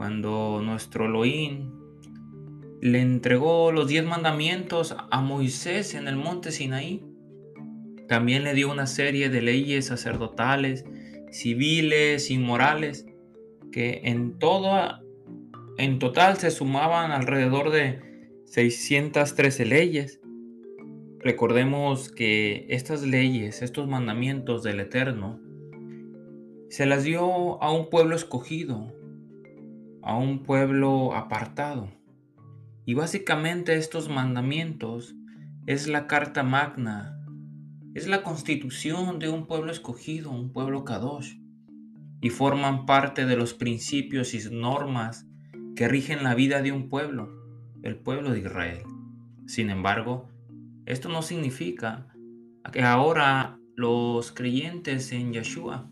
cuando 0.00 0.62
nuestro 0.64 1.04
Elohim 1.04 1.72
le 2.80 3.02
entregó 3.02 3.70
los 3.70 3.86
diez 3.86 4.02
mandamientos 4.02 4.96
a 4.98 5.20
Moisés 5.20 5.94
en 5.94 6.08
el 6.08 6.16
monte 6.16 6.52
Sinaí, 6.52 7.04
también 8.08 8.44
le 8.44 8.54
dio 8.54 8.72
una 8.72 8.86
serie 8.86 9.28
de 9.28 9.42
leyes 9.42 9.88
sacerdotales, 9.88 10.86
civiles 11.30 12.30
y 12.30 12.38
morales 12.38 13.04
que 13.72 14.00
en 14.04 14.38
toda 14.38 15.02
en 15.76 15.98
total 15.98 16.38
se 16.38 16.50
sumaban 16.50 17.10
alrededor 17.10 17.68
de 17.70 18.00
613 18.46 19.66
leyes. 19.66 20.18
Recordemos 21.18 22.10
que 22.10 22.64
estas 22.70 23.02
leyes, 23.02 23.60
estos 23.60 23.86
mandamientos 23.86 24.62
del 24.62 24.80
Eterno, 24.80 25.42
se 26.70 26.86
las 26.86 27.04
dio 27.04 27.62
a 27.62 27.70
un 27.70 27.90
pueblo 27.90 28.16
escogido, 28.16 28.98
a 30.02 30.16
un 30.16 30.42
pueblo 30.42 31.14
apartado. 31.14 31.90
Y 32.86 32.94
básicamente 32.94 33.76
estos 33.76 34.08
mandamientos 34.08 35.14
es 35.66 35.86
la 35.86 36.06
carta 36.06 36.42
magna, 36.42 37.16
es 37.94 38.08
la 38.08 38.22
constitución 38.22 39.18
de 39.18 39.28
un 39.28 39.46
pueblo 39.46 39.70
escogido, 39.70 40.30
un 40.30 40.52
pueblo 40.52 40.84
kadosh, 40.84 41.36
y 42.20 42.30
forman 42.30 42.86
parte 42.86 43.26
de 43.26 43.36
los 43.36 43.54
principios 43.54 44.34
y 44.34 44.40
normas 44.50 45.26
que 45.76 45.88
rigen 45.88 46.22
la 46.22 46.34
vida 46.34 46.62
de 46.62 46.72
un 46.72 46.88
pueblo, 46.88 47.30
el 47.82 47.96
pueblo 47.96 48.32
de 48.32 48.40
Israel. 48.40 48.82
Sin 49.46 49.70
embargo, 49.70 50.28
Esto 50.90 51.08
no 51.08 51.22
significa 51.22 52.08
que 52.72 52.82
ahora 52.82 53.60
los 53.76 54.32
creyentes 54.32 55.12
en 55.12 55.32
Yeshua 55.32 55.88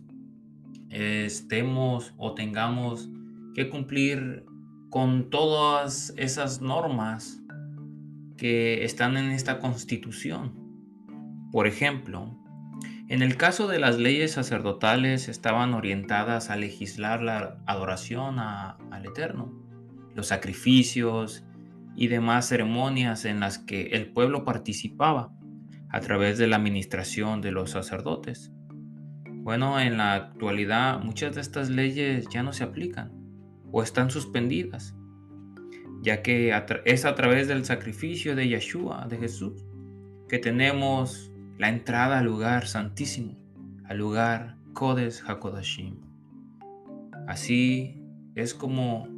estemos 0.90 2.14
o 2.16 2.34
tengamos 2.34 3.08
cumplir 3.66 4.44
con 4.90 5.30
todas 5.30 6.14
esas 6.16 6.62
normas 6.62 7.42
que 8.36 8.84
están 8.84 9.16
en 9.16 9.30
esta 9.30 9.58
constitución. 9.58 10.54
Por 11.52 11.66
ejemplo, 11.66 12.38
en 13.08 13.22
el 13.22 13.36
caso 13.36 13.68
de 13.68 13.78
las 13.78 13.98
leyes 13.98 14.32
sacerdotales 14.32 15.28
estaban 15.28 15.74
orientadas 15.74 16.50
a 16.50 16.56
legislar 16.56 17.22
la 17.22 17.58
adoración 17.66 18.38
al 18.38 19.04
Eterno, 19.04 19.52
los 20.14 20.28
sacrificios 20.28 21.44
y 21.96 22.06
demás 22.06 22.48
ceremonias 22.48 23.24
en 23.24 23.40
las 23.40 23.58
que 23.58 23.88
el 23.88 24.12
pueblo 24.12 24.44
participaba 24.44 25.32
a 25.90 26.00
través 26.00 26.38
de 26.38 26.46
la 26.46 26.56
administración 26.56 27.40
de 27.40 27.50
los 27.50 27.70
sacerdotes. 27.70 28.52
Bueno, 29.26 29.80
en 29.80 29.96
la 29.96 30.14
actualidad 30.14 31.00
muchas 31.00 31.34
de 31.34 31.40
estas 31.40 31.70
leyes 31.70 32.28
ya 32.28 32.42
no 32.42 32.52
se 32.52 32.64
aplican 32.64 33.17
o 33.72 33.82
están 33.82 34.10
suspendidas, 34.10 34.94
ya 36.02 36.22
que 36.22 36.54
es 36.84 37.04
a 37.04 37.14
través 37.14 37.48
del 37.48 37.64
sacrificio 37.64 38.36
de 38.36 38.48
Yeshua, 38.48 39.06
de 39.08 39.18
Jesús, 39.18 39.64
que 40.28 40.38
tenemos 40.38 41.32
la 41.58 41.68
entrada 41.68 42.18
al 42.18 42.26
lugar 42.26 42.66
santísimo, 42.66 43.36
al 43.84 43.98
lugar 43.98 44.56
Kodes 44.74 45.24
HaKodashim. 45.26 45.96
Así 47.26 48.00
es 48.34 48.54
como 48.54 49.08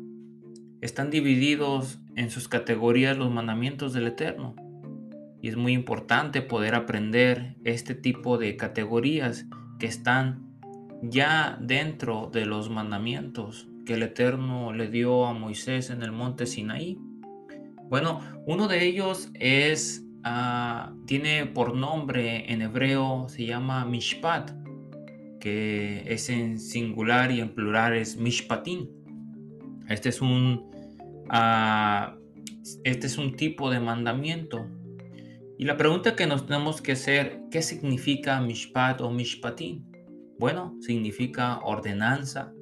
están 0.80 1.10
divididos 1.10 2.00
en 2.16 2.30
sus 2.30 2.48
categorías 2.48 3.18
los 3.18 3.30
mandamientos 3.30 3.92
del 3.92 4.06
Eterno. 4.06 4.56
Y 5.42 5.48
es 5.48 5.56
muy 5.56 5.72
importante 5.72 6.42
poder 6.42 6.74
aprender 6.74 7.56
este 7.64 7.94
tipo 7.94 8.38
de 8.38 8.56
categorías 8.56 9.46
que 9.78 9.86
están 9.86 10.50
ya 11.02 11.58
dentro 11.60 12.30
de 12.32 12.46
los 12.46 12.68
mandamientos 12.68 13.69
que 13.84 13.94
el 13.94 14.02
Eterno 14.02 14.72
le 14.72 14.88
dio 14.88 15.26
a 15.26 15.32
Moisés 15.32 15.90
en 15.90 16.02
el 16.02 16.12
monte 16.12 16.46
Sinaí. 16.46 16.98
Bueno, 17.88 18.20
uno 18.46 18.68
de 18.68 18.84
ellos 18.84 19.30
es 19.34 20.04
Ah, 20.22 20.92
tiene 21.06 21.46
por 21.46 21.74
nombre 21.74 22.52
en 22.52 22.60
hebreo, 22.60 23.26
se 23.28 23.46
llama 23.46 23.86
Mishpat, 23.86 24.50
que 25.40 26.04
es 26.06 26.28
en 26.28 26.58
singular 26.58 27.32
y 27.32 27.40
en 27.40 27.54
plural 27.54 27.96
es 27.96 28.18
Mishpatim. 28.18 28.88
Este 29.88 30.10
es 30.10 30.20
un, 30.20 30.70
ah, 31.30 32.16
este 32.84 33.06
es 33.06 33.16
un 33.16 33.34
tipo 33.34 33.70
de 33.70 33.80
mandamiento. 33.80 34.66
Y 35.58 35.64
la 35.64 35.78
pregunta 35.78 36.16
que 36.16 36.26
nos 36.26 36.46
tenemos 36.46 36.82
que 36.82 36.92
hacer, 36.92 37.40
¿qué 37.50 37.62
significa 37.62 38.40
Mishpat 38.42 39.00
o 39.00 39.10
Mishpatim? 39.10 39.84
Bueno, 40.38 40.76
significa 40.80 41.60
ordenanza, 41.60 42.52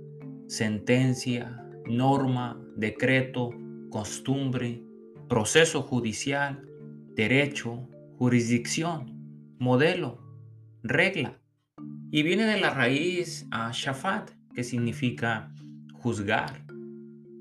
sentencia, 0.48 1.62
norma, 1.86 2.58
decreto, 2.74 3.50
costumbre, 3.90 4.82
proceso 5.28 5.82
judicial, 5.82 6.66
derecho, 7.14 7.86
jurisdicción, 8.16 9.56
modelo, 9.58 10.18
regla. 10.82 11.38
Y 12.10 12.22
viene 12.22 12.46
de 12.46 12.60
la 12.60 12.70
raíz 12.70 13.46
a 13.50 13.70
shafat, 13.72 14.30
que 14.54 14.64
significa 14.64 15.52
juzgar, 15.92 16.64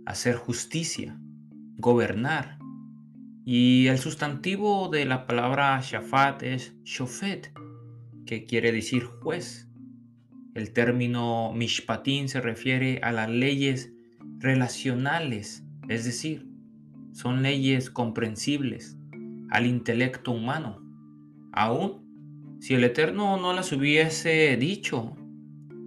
hacer 0.05 0.35
justicia, 0.35 1.17
gobernar. 1.77 2.59
Y 3.45 3.87
el 3.87 3.97
sustantivo 3.97 4.89
de 4.89 5.05
la 5.05 5.25
palabra 5.25 5.79
shafat 5.81 6.43
es 6.43 6.75
shofet, 6.83 7.53
que 8.25 8.45
quiere 8.45 8.73
decir 8.73 9.05
juez. 9.05 9.66
El 10.57 10.73
término 10.73 11.53
mishpatín 11.53 12.29
se 12.29 12.41
refiere 12.41 12.99
a 13.03 13.11
las 13.11 13.29
leyes 13.29 13.93
relacionales, 14.39 15.63
es 15.87 16.03
decir, 16.03 16.47
son 17.11 17.43
leyes 17.43 17.91
comprensibles, 17.91 18.97
al 19.51 19.67
intelecto 19.67 20.31
humano. 20.31 20.81
Aún 21.51 22.57
si 22.59 22.73
el 22.73 22.83
Eterno 22.83 23.37
no 23.37 23.53
las 23.53 23.71
hubiese 23.71 24.57
dicho, 24.57 25.15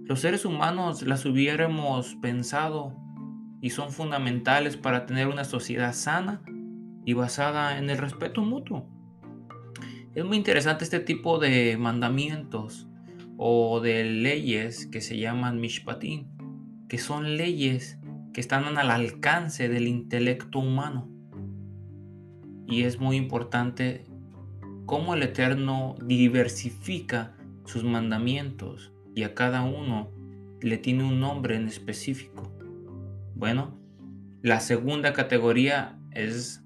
los 0.05 0.21
seres 0.21 0.45
humanos 0.45 1.01
las 1.01 1.25
hubiéramos 1.25 2.15
pensado 2.21 2.95
y 3.59 3.71
son 3.71 3.91
fundamentales 3.91 4.77
para 4.77 5.05
tener 5.05 5.27
una 5.27 5.43
sociedad 5.43 5.91
sana 5.91 6.43
y 7.03 7.11
basada 7.11 7.77
en 7.77 7.89
el 7.89 7.97
respeto 7.97 8.41
mutuo. 8.41 8.87
Es 10.15 10.23
muy 10.23 10.37
interesante 10.37 10.85
este 10.85 11.01
tipo 11.01 11.39
de 11.39 11.75
mandamientos 11.77 12.87
o 13.43 13.79
de 13.79 14.03
leyes 14.03 14.85
que 14.85 15.01
se 15.01 15.17
llaman 15.17 15.59
mishpatim, 15.59 16.27
que 16.87 16.99
son 16.99 17.37
leyes 17.37 17.97
que 18.35 18.39
están 18.39 18.77
al 18.77 18.91
alcance 18.91 19.67
del 19.67 19.87
intelecto 19.87 20.59
humano. 20.59 21.09
Y 22.67 22.83
es 22.83 22.99
muy 22.99 23.15
importante 23.15 24.03
cómo 24.85 25.15
el 25.15 25.23
Eterno 25.23 25.95
diversifica 26.05 27.35
sus 27.65 27.83
mandamientos 27.83 28.93
y 29.15 29.23
a 29.23 29.33
cada 29.33 29.63
uno 29.63 30.11
le 30.61 30.77
tiene 30.77 31.03
un 31.03 31.19
nombre 31.19 31.55
en 31.55 31.67
específico. 31.67 32.55
Bueno, 33.33 33.75
la 34.43 34.59
segunda 34.59 35.13
categoría 35.13 35.99
es 36.11 36.63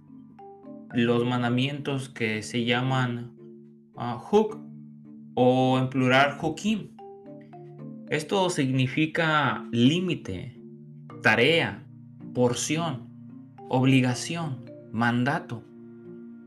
los 0.94 1.24
mandamientos 1.24 2.10
que 2.10 2.44
se 2.44 2.66
llaman 2.66 3.34
uh, 3.96 4.18
o 5.36 5.78
en 5.78 5.90
plural 5.90 6.38
hukim. 6.42 6.90
Esto 8.10 8.50
significa 8.50 9.64
límite, 9.72 10.60
tarea, 11.22 11.86
porción, 12.34 13.10
obligación, 13.70 14.66
mandato 14.92 15.64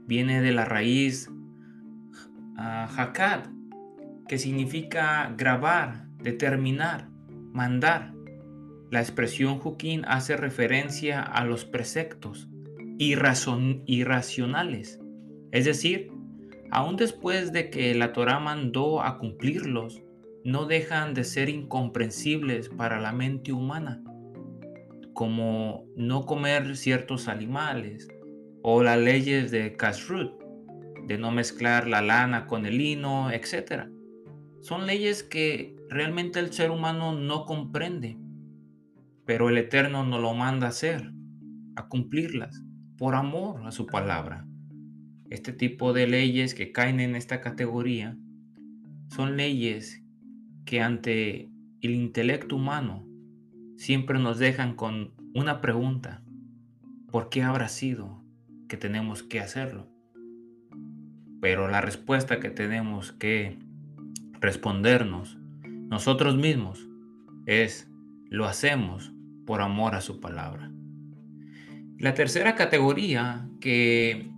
viene 0.09 0.41
de 0.41 0.51
la 0.53 0.65
raíz 0.65 1.31
uh, 2.57 2.89
que 4.27 4.39
significa 4.39 5.35
grabar, 5.37 6.07
determinar, 6.23 7.11
mandar. 7.53 8.15
La 8.91 9.01
expresión 9.01 9.59
Jukin 9.59 10.07
hace 10.07 10.39
referencia 10.39 11.23
a 11.23 11.45
los 11.45 11.67
preceptos 11.67 12.49
irracionales, 12.99 14.99
es 15.53 15.67
decir, 15.67 16.11
aún 16.71 16.97
después 16.97 17.53
de 17.53 17.71
que 17.71 17.95
la 17.95 18.13
Torah 18.13 18.39
mandó 18.39 19.03
a 19.03 19.19
cumplirlos, 19.19 20.03
no 20.45 20.67
dejan 20.67 21.15
de 21.15 21.25
ser 21.25 21.49
incomprensibles 21.49 22.69
para 22.69 23.01
la 23.01 23.13
mente 23.13 23.53
humana, 23.53 24.03
como 25.13 25.85
no 25.97 26.27
comer 26.27 26.77
ciertos 26.77 27.29
animales, 27.29 28.09
o 28.63 28.83
las 28.83 28.99
leyes 28.99 29.51
de 29.51 29.77
Kashrut, 29.77 30.33
de 31.07 31.19
no 31.19 31.31
mezclar 31.31 31.87
la 31.87 32.03
lana 32.03 32.47
con 32.47 32.67
el 32.67 32.79
lino, 32.79 33.31
etc. 33.31 33.89
Son 34.61 34.87
leyes 34.87 35.23
que 35.23 35.77
realmente 35.89 36.41
el 36.41 36.53
ser 36.53 36.71
humano 36.71 37.13
no 37.13 37.45
comprende, 37.45 38.19
pero 39.25 39.49
el 39.49 39.59
Eterno 39.59 40.05
nos 40.05 40.21
lo 40.21 40.35
manda 40.35 40.67
a 40.67 40.71
hacer, 40.71 41.13
a 41.77 41.89
cumplirlas, 41.89 42.63
por 42.97 43.15
amor 43.15 43.67
a 43.67 43.71
su 43.71 43.87
palabra. 43.87 44.48
Este 45.31 45.53
tipo 45.53 45.93
de 45.93 46.07
leyes 46.07 46.55
que 46.55 46.73
caen 46.73 47.01
en 47.01 47.17
esta 47.17 47.41
categoría 47.41 48.17
son 49.15 49.37
leyes 49.37 50.03
que 50.65 50.81
ante 50.81 51.51
el 51.81 51.95
intelecto 51.95 52.57
humano 52.57 53.07
siempre 53.77 54.19
nos 54.19 54.39
dejan 54.39 54.75
con 54.75 55.15
una 55.35 55.61
pregunta. 55.61 56.23
¿Por 57.11 57.29
qué 57.29 57.43
habrá 57.43 57.69
sido? 57.69 58.19
que 58.69 58.77
tenemos 58.77 59.23
que 59.23 59.41
hacerlo. 59.41 59.89
Pero 61.41 61.69
la 61.69 61.81
respuesta 61.81 62.39
que 62.39 62.51
tenemos 62.51 63.13
que 63.13 63.59
respondernos 64.41 65.39
nosotros 65.65 66.37
mismos 66.37 66.87
es 67.47 67.91
lo 68.29 68.45
hacemos 68.45 69.13
por 69.47 69.63
amor 69.63 69.95
a 69.95 70.01
su 70.01 70.21
palabra. 70.21 70.71
La 71.99 72.15
tercera 72.15 72.55
categoría 72.55 73.49
que 73.61 74.31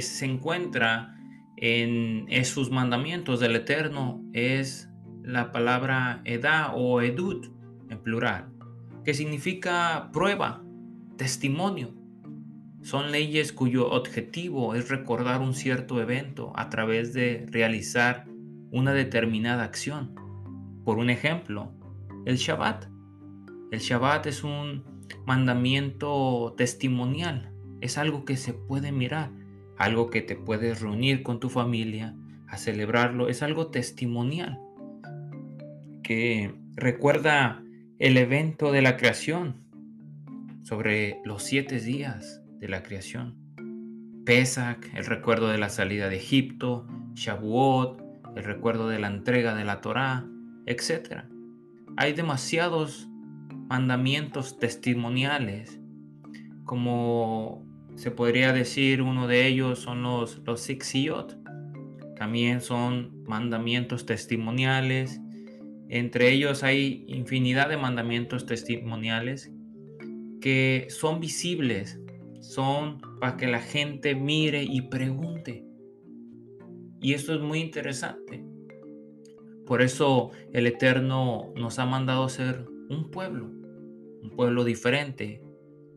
se 0.00 0.24
encuentra 0.26 1.16
en 1.56 2.26
esos 2.28 2.70
mandamientos 2.70 3.40
del 3.40 3.56
Eterno 3.56 4.22
es 4.32 4.88
la 5.22 5.52
palabra 5.52 6.22
edad 6.24 6.72
o 6.74 7.02
edut 7.02 7.46
en 7.90 7.98
plural, 8.02 8.48
que 9.04 9.14
significa 9.14 10.10
prueba, 10.12 10.62
testimonio. 11.16 11.94
Son 12.82 13.10
leyes 13.10 13.52
cuyo 13.52 13.90
objetivo 13.90 14.74
es 14.74 14.88
recordar 14.88 15.40
un 15.40 15.52
cierto 15.52 16.00
evento 16.00 16.52
a 16.54 16.70
través 16.70 17.12
de 17.12 17.44
realizar 17.50 18.26
una 18.70 18.92
determinada 18.92 19.64
acción. 19.64 20.14
Por 20.84 20.98
un 20.98 21.10
ejemplo, 21.10 21.72
el 22.24 22.36
Shabbat. 22.36 22.86
El 23.72 23.80
Shabbat 23.80 24.26
es 24.26 24.44
un 24.44 24.84
mandamiento 25.26 26.54
testimonial, 26.56 27.52
es 27.80 27.98
algo 27.98 28.24
que 28.24 28.36
se 28.36 28.54
puede 28.54 28.92
mirar, 28.92 29.30
algo 29.78 30.10
que 30.10 30.22
te 30.22 30.36
puedes 30.36 30.80
reunir 30.80 31.22
con 31.22 31.40
tu 31.40 31.48
familia 31.48 32.14
a 32.48 32.56
celebrarlo, 32.56 33.28
es 33.28 33.42
algo 33.42 33.68
testimonial 33.68 34.58
que 36.02 36.54
recuerda 36.74 37.62
el 37.98 38.16
evento 38.16 38.72
de 38.72 38.82
la 38.82 38.96
creación 38.96 39.56
sobre 40.62 41.20
los 41.24 41.42
siete 41.42 41.80
días 41.80 42.42
de 42.60 42.68
la 42.68 42.82
creación. 42.82 43.36
Pesach, 44.24 44.78
el 44.94 45.06
recuerdo 45.06 45.48
de 45.48 45.58
la 45.58 45.68
salida 45.68 46.08
de 46.08 46.16
Egipto, 46.16 46.86
Shavuot, 47.14 48.02
el 48.36 48.44
recuerdo 48.44 48.88
de 48.88 48.98
la 48.98 49.08
entrega 49.08 49.54
de 49.54 49.64
la 49.64 49.80
Torá, 49.80 50.26
etc. 50.66 51.24
Hay 51.96 52.12
demasiados 52.12 53.08
mandamientos 53.68 54.58
testimoniales, 54.58 55.78
como 56.64 57.67
se 57.98 58.12
podría 58.12 58.52
decir 58.52 59.02
uno 59.02 59.26
de 59.26 59.48
ellos 59.48 59.80
son 59.80 60.04
los, 60.04 60.40
los 60.46 60.60
Sixiyot. 60.60 61.36
También 62.14 62.60
son 62.60 63.24
mandamientos 63.24 64.06
testimoniales. 64.06 65.20
Entre 65.88 66.30
ellos 66.30 66.62
hay 66.62 67.04
infinidad 67.08 67.68
de 67.68 67.76
mandamientos 67.76 68.46
testimoniales 68.46 69.50
que 70.40 70.86
son 70.90 71.18
visibles, 71.18 71.98
son 72.40 73.00
para 73.18 73.36
que 73.36 73.48
la 73.48 73.58
gente 73.58 74.14
mire 74.14 74.62
y 74.62 74.82
pregunte. 74.82 75.64
Y 77.00 77.14
esto 77.14 77.34
es 77.34 77.40
muy 77.40 77.58
interesante. 77.58 78.44
Por 79.66 79.82
eso 79.82 80.30
el 80.52 80.68
Eterno 80.68 81.52
nos 81.56 81.80
ha 81.80 81.84
mandado 81.84 82.28
ser 82.28 82.64
un 82.88 83.10
pueblo, 83.10 83.46
un 84.22 84.30
pueblo 84.36 84.62
diferente, 84.62 85.42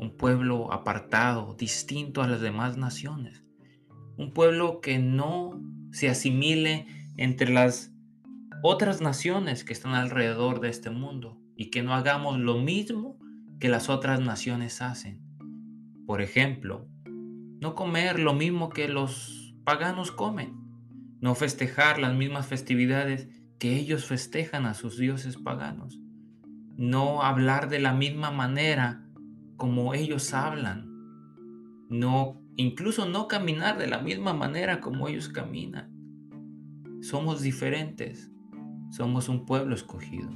un 0.01 0.17
pueblo 0.17 0.73
apartado, 0.73 1.53
distinto 1.53 2.23
a 2.23 2.27
las 2.27 2.41
demás 2.41 2.75
naciones. 2.75 3.43
Un 4.17 4.33
pueblo 4.33 4.81
que 4.81 4.97
no 4.97 5.61
se 5.91 6.09
asimile 6.09 6.87
entre 7.17 7.53
las 7.53 7.93
otras 8.63 8.99
naciones 8.99 9.63
que 9.63 9.73
están 9.73 9.93
alrededor 9.93 10.59
de 10.59 10.69
este 10.69 10.89
mundo 10.89 11.39
y 11.55 11.69
que 11.69 11.83
no 11.83 11.93
hagamos 11.93 12.39
lo 12.39 12.57
mismo 12.57 13.19
que 13.59 13.69
las 13.69 13.89
otras 13.89 14.19
naciones 14.19 14.81
hacen. 14.81 15.21
Por 16.07 16.23
ejemplo, 16.23 16.87
no 17.59 17.75
comer 17.75 18.19
lo 18.19 18.33
mismo 18.33 18.69
que 18.69 18.87
los 18.87 19.53
paganos 19.63 20.11
comen, 20.11 20.55
no 21.19 21.35
festejar 21.35 21.99
las 21.99 22.15
mismas 22.15 22.47
festividades 22.47 23.27
que 23.59 23.77
ellos 23.77 24.05
festejan 24.05 24.65
a 24.65 24.73
sus 24.73 24.97
dioses 24.97 25.37
paganos, 25.37 25.99
no 26.75 27.21
hablar 27.21 27.69
de 27.69 27.79
la 27.79 27.93
misma 27.93 28.31
manera 28.31 29.05
como 29.62 29.93
ellos 29.93 30.34
hablan, 30.34 30.89
no 31.88 32.41
incluso 32.58 33.08
no 33.08 33.28
caminar 33.28 33.78
de 33.78 33.86
la 33.86 34.00
misma 34.00 34.34
manera 34.34 34.82
como 34.82 35.08
ellos 35.08 35.30
caminan. 35.30 35.93
Somos 37.04 37.43
diferentes, 37.43 38.32
somos 38.89 39.30
un 39.30 39.45
pueblo 39.45 39.76
escogido. 39.76 40.32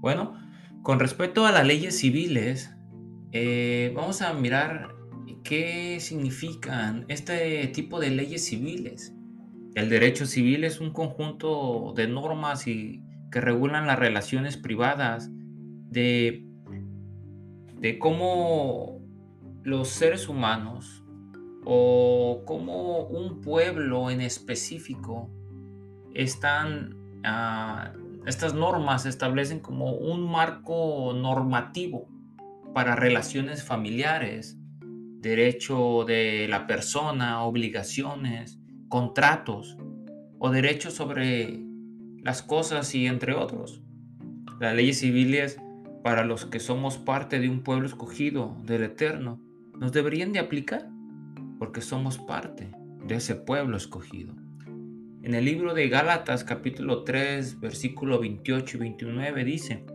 Bueno, 0.00 0.34
con 0.82 0.98
respecto 0.98 1.46
a 1.46 1.52
las 1.52 1.64
leyes 1.64 1.96
civiles, 1.96 2.74
eh, 3.30 3.92
vamos 3.94 4.22
a 4.22 4.32
mirar 4.34 4.96
qué 5.44 6.00
significan 6.00 7.04
este 7.06 7.68
tipo 7.68 8.00
de 8.00 8.10
leyes 8.10 8.44
civiles. 8.44 9.14
El 9.76 9.88
derecho 9.88 10.26
civil 10.26 10.64
es 10.64 10.80
un 10.80 10.92
conjunto 10.92 11.94
de 11.94 12.08
normas 12.08 12.66
y, 12.66 13.04
que 13.30 13.40
regulan 13.40 13.86
las 13.86 14.00
relaciones 14.00 14.56
privadas 14.56 15.30
de, 15.92 16.44
de 17.78 17.98
cómo 17.98 19.00
los 19.62 19.88
seres 19.88 20.28
humanos 20.28 21.04
o 21.64 22.42
cómo 22.44 23.00
un 23.06 23.40
pueblo 23.40 24.10
en 24.10 24.20
específico 24.20 25.30
están 26.14 26.96
ah, 27.24 27.92
estas 28.26 28.54
normas 28.54 29.04
establecen 29.04 29.60
como 29.60 29.92
un 29.92 30.30
marco 30.30 31.12
normativo 31.14 32.08
para 32.72 32.96
relaciones 32.96 33.62
familiares, 33.62 34.58
derecho 35.20 36.04
de 36.06 36.46
la 36.48 36.66
persona, 36.66 37.42
obligaciones, 37.42 38.58
contratos 38.88 39.76
o 40.38 40.50
derechos 40.50 40.94
sobre 40.94 41.60
las 42.22 42.42
cosas 42.42 42.94
y 42.94 43.06
entre 43.06 43.34
otros. 43.34 43.82
Las 44.58 44.74
leyes 44.74 45.00
civiles 45.00 45.60
para 46.04 46.22
los 46.22 46.44
que 46.44 46.60
somos 46.60 46.98
parte 46.98 47.40
de 47.40 47.48
un 47.48 47.62
pueblo 47.62 47.86
escogido 47.86 48.54
del 48.62 48.82
Eterno 48.82 49.40
nos 49.80 49.90
deberían 49.90 50.34
de 50.34 50.38
aplicar 50.38 50.86
porque 51.58 51.80
somos 51.80 52.18
parte 52.18 52.70
de 53.06 53.14
ese 53.14 53.34
pueblo 53.34 53.78
escogido. 53.78 54.34
En 55.22 55.32
el 55.32 55.46
libro 55.46 55.72
de 55.72 55.88
Gálatas 55.88 56.44
capítulo 56.44 57.04
3 57.04 57.58
versículo 57.58 58.20
28 58.20 58.76
y 58.76 58.80
29 58.80 59.44
dice, 59.44 59.86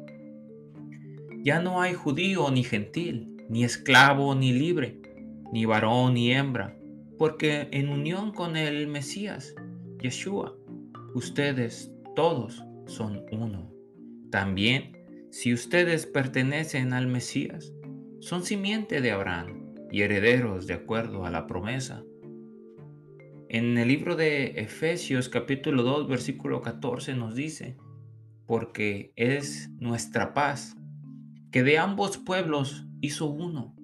Ya 1.43 1.61
no 1.61 1.79
hay 1.79 1.93
judío 1.93 2.49
ni 2.49 2.63
gentil, 2.63 3.37
ni 3.47 3.63
esclavo 3.63 4.33
ni 4.33 4.51
libre, 4.51 4.99
ni 5.53 5.65
varón 5.65 6.15
ni 6.15 6.31
hembra, 6.31 6.75
porque 7.19 7.67
en 7.69 7.87
unión 7.87 8.31
con 8.31 8.57
el 8.57 8.87
Mesías, 8.87 9.53
Yeshua, 10.01 10.55
ustedes 11.13 11.91
todos 12.15 12.63
son 12.87 13.25
uno. 13.31 13.71
También, 14.31 14.98
si 15.31 15.53
ustedes 15.53 16.07
pertenecen 16.07 16.91
al 16.91 17.07
Mesías, 17.07 17.71
son 18.19 18.43
simiente 18.43 18.99
de 18.99 19.11
Abraham 19.11 19.75
y 19.91 20.01
herederos 20.01 20.65
de 20.65 20.73
acuerdo 20.73 21.23
a 21.23 21.29
la 21.29 21.45
promesa. 21.45 22.03
En 23.47 23.77
el 23.77 23.87
libro 23.87 24.15
de 24.15 24.59
Efesios 24.59 25.29
capítulo 25.29 25.83
2 25.83 26.07
versículo 26.07 26.61
14 26.61 27.13
nos 27.13 27.35
dice, 27.35 27.77
porque 28.47 29.13
es 29.15 29.69
nuestra 29.79 30.33
paz, 30.33 30.75
que 31.51 31.61
de 31.61 31.77
ambos 31.77 32.17
pueblos 32.17 32.87
hizo 32.99 33.27
uno, 33.27 33.75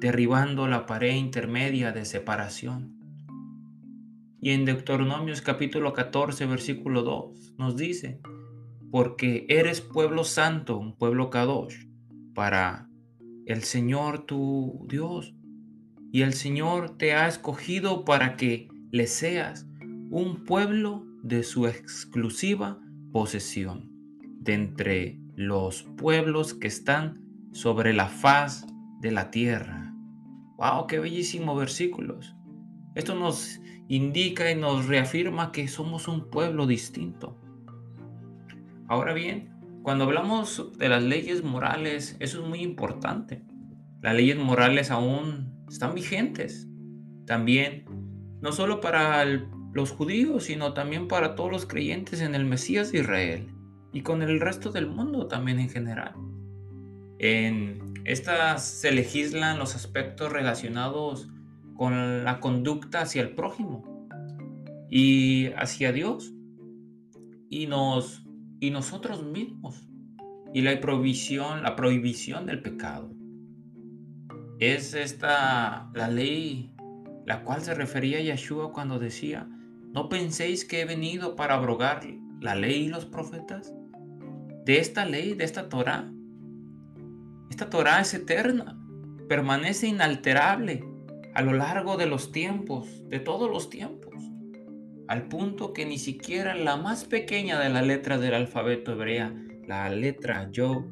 derribando 0.00 0.68
la 0.68 0.86
pared 0.86 1.14
intermedia 1.16 1.90
de 1.90 2.04
separación. 2.04 2.94
Y 4.40 4.50
en 4.50 4.64
Deuteronomios 4.64 5.42
capítulo 5.42 5.92
14 5.92 6.46
versículo 6.46 7.02
2 7.02 7.54
nos 7.58 7.76
dice, 7.76 8.20
porque 8.94 9.44
eres 9.48 9.80
pueblo 9.80 10.22
santo, 10.22 10.78
un 10.78 10.96
pueblo 10.96 11.28
kadosh, 11.28 11.88
para 12.32 12.88
el 13.44 13.64
Señor 13.64 14.24
tu 14.24 14.86
Dios. 14.88 15.34
Y 16.12 16.22
el 16.22 16.32
Señor 16.32 16.96
te 16.96 17.12
ha 17.12 17.26
escogido 17.26 18.04
para 18.04 18.36
que 18.36 18.68
le 18.92 19.08
seas 19.08 19.66
un 20.10 20.44
pueblo 20.44 21.04
de 21.24 21.42
su 21.42 21.66
exclusiva 21.66 22.78
posesión, 23.10 23.90
de 24.38 24.54
entre 24.54 25.18
los 25.34 25.82
pueblos 25.82 26.54
que 26.54 26.68
están 26.68 27.20
sobre 27.50 27.94
la 27.94 28.06
faz 28.06 28.64
de 29.00 29.10
la 29.10 29.32
tierra. 29.32 29.92
¡Wow! 30.56 30.86
¡Qué 30.86 31.00
bellísimos 31.00 31.58
versículos! 31.58 32.36
Esto 32.94 33.16
nos 33.16 33.60
indica 33.88 34.52
y 34.52 34.54
nos 34.54 34.86
reafirma 34.86 35.50
que 35.50 35.66
somos 35.66 36.06
un 36.06 36.30
pueblo 36.30 36.68
distinto. 36.68 37.40
Ahora 38.88 39.14
bien, 39.14 39.50
cuando 39.82 40.04
hablamos 40.04 40.72
de 40.78 40.88
las 40.88 41.02
leyes 41.02 41.42
morales, 41.42 42.16
eso 42.20 42.42
es 42.42 42.48
muy 42.48 42.60
importante. 42.60 43.42
Las 44.00 44.14
leyes 44.14 44.36
morales 44.36 44.90
aún 44.90 45.64
están 45.68 45.94
vigentes. 45.94 46.68
También 47.26 47.84
no 48.40 48.52
solo 48.52 48.80
para 48.80 49.24
los 49.72 49.90
judíos, 49.90 50.44
sino 50.44 50.72
también 50.72 51.08
para 51.08 51.34
todos 51.34 51.50
los 51.50 51.66
creyentes 51.66 52.20
en 52.20 52.34
el 52.34 52.44
Mesías 52.44 52.92
de 52.92 53.00
Israel 53.00 53.48
y 53.92 54.02
con 54.02 54.22
el 54.22 54.40
resto 54.40 54.70
del 54.70 54.86
mundo 54.86 55.26
también 55.26 55.58
en 55.58 55.68
general. 55.68 56.14
En 57.18 57.94
estas 58.04 58.64
se 58.64 58.92
legislan 58.92 59.58
los 59.58 59.74
aspectos 59.74 60.32
relacionados 60.32 61.28
con 61.74 62.24
la 62.24 62.40
conducta 62.40 63.00
hacia 63.00 63.22
el 63.22 63.34
prójimo 63.34 64.08
y 64.90 65.46
hacia 65.56 65.92
Dios 65.92 66.34
y 67.48 67.66
nos 67.66 68.23
y 68.66 68.70
nosotros 68.70 69.22
mismos 69.24 69.88
y 70.52 70.62
la 70.62 70.80
prohibición 70.80 71.62
la 71.62 71.76
prohibición 71.76 72.46
del 72.46 72.62
pecado 72.62 73.14
es 74.58 74.94
esta 74.94 75.90
la 75.94 76.08
ley 76.08 76.74
la 77.24 77.42
cual 77.42 77.62
se 77.62 77.74
refería 77.74 78.20
Yeshua 78.20 78.72
cuando 78.72 78.98
decía, 78.98 79.48
¿no 79.92 80.08
penséis 80.08 80.64
que 80.64 80.82
he 80.82 80.84
venido 80.84 81.36
para 81.36 81.54
abrogar 81.54 82.02
la 82.40 82.54
ley 82.54 82.84
y 82.84 82.88
los 82.88 83.06
profetas? 83.06 83.72
De 84.64 84.78
esta 84.78 85.04
ley, 85.04 85.34
de 85.34 85.44
esta 85.44 85.68
Torah. 85.68 86.10
Esta 87.50 87.70
Torah 87.70 88.00
es 88.00 88.12
eterna, 88.14 88.78
permanece 89.28 89.86
inalterable 89.86 90.84
a 91.34 91.42
lo 91.42 91.52
largo 91.52 91.96
de 91.96 92.06
los 92.06 92.32
tiempos, 92.32 93.08
de 93.08 93.20
todos 93.20 93.50
los 93.50 93.70
tiempos, 93.70 94.03
al 95.08 95.28
punto 95.28 95.72
que 95.72 95.86
ni 95.86 95.98
siquiera 95.98 96.54
la 96.54 96.76
más 96.76 97.04
pequeña 97.04 97.58
de 97.60 97.68
las 97.68 97.86
letras 97.86 98.20
del 98.20 98.34
alfabeto 98.34 98.92
hebrea, 98.92 99.34
la 99.66 99.88
letra 99.90 100.50
Yo, 100.50 100.86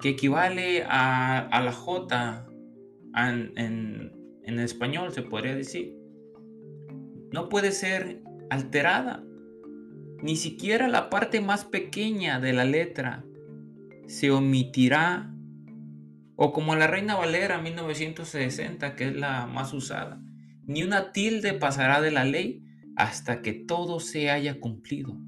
que 0.00 0.10
equivale 0.10 0.84
a, 0.86 1.60
la 1.62 1.72
J 1.72 2.46
en 3.14 4.24
en 4.44 4.58
español 4.58 5.12
se 5.12 5.22
podría 5.22 5.54
decir. 5.54 5.96
No 7.32 7.48
puede 7.48 7.72
ser 7.72 8.22
alterada. 8.50 9.24
Ni 10.22 10.36
siquiera 10.36 10.88
la 10.88 11.10
parte 11.10 11.40
más 11.40 11.64
pequeña 11.64 12.40
de 12.40 12.52
la 12.52 12.64
letra 12.64 13.24
se 14.06 14.30
omitirá. 14.30 15.30
O 16.36 16.52
como 16.52 16.74
la 16.74 16.86
Reina 16.86 17.14
Valera 17.14 17.60
1960, 17.60 18.96
que 18.96 19.08
es 19.08 19.16
la 19.16 19.46
más 19.46 19.72
usada. 19.72 20.20
Ni 20.66 20.82
una 20.82 21.12
tilde 21.12 21.54
pasará 21.54 22.00
de 22.00 22.10
la 22.10 22.24
ley 22.24 22.63
hasta 22.96 23.42
que 23.42 23.52
todo 23.52 24.00
se 24.00 24.30
haya 24.30 24.58
cumplido, 24.60 25.18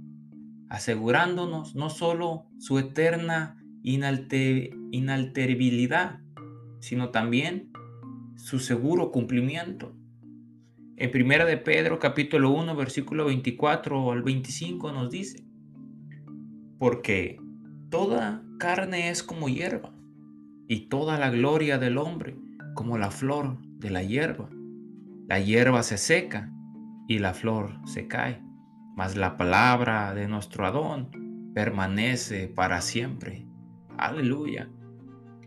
asegurándonos 0.69 1.75
no 1.75 1.91
solo 1.91 2.47
su 2.59 2.79
eterna 2.79 3.62
inalterabilidad, 3.83 6.21
sino 6.81 7.11
también 7.11 7.71
su 8.37 8.59
seguro 8.59 9.11
cumplimiento. 9.11 9.95
En 10.97 11.11
Primera 11.11 11.45
de 11.45 11.59
Pedro 11.59 11.99
capítulo 11.99 12.53
1 12.53 12.75
versículo 12.75 13.27
24 13.27 14.12
al 14.12 14.23
25 14.23 14.93
nos 14.93 15.11
dice, 15.11 15.45
porque 16.79 17.39
toda 17.91 18.43
carne 18.59 19.11
es 19.11 19.23
como 19.23 19.49
hierba, 19.49 19.97
y 20.69 20.89
toda 20.89 21.19
la 21.19 21.31
gloria 21.31 21.79
del 21.79 21.99
hombre 21.99 22.37
como 22.75 22.99
la 22.99 23.11
flor 23.11 23.59
de 23.79 23.91
la 23.91 24.03
hierba. 24.03 24.51
La 25.29 25.41
hierba 25.41 25.83
se 25.83 25.99
seca 25.99 26.53
y 27.09 27.18
la 27.18 27.34
flor 27.34 27.80
se 27.86 28.09
cae, 28.09 28.42
mas 28.96 29.16
la 29.16 29.36
palabra 29.36 30.14
de 30.14 30.28
nuestro 30.28 30.66
Adón 30.66 31.50
permanece 31.54 32.48
para 32.48 32.80
siempre. 32.80 33.46
Aleluya. 33.96 34.68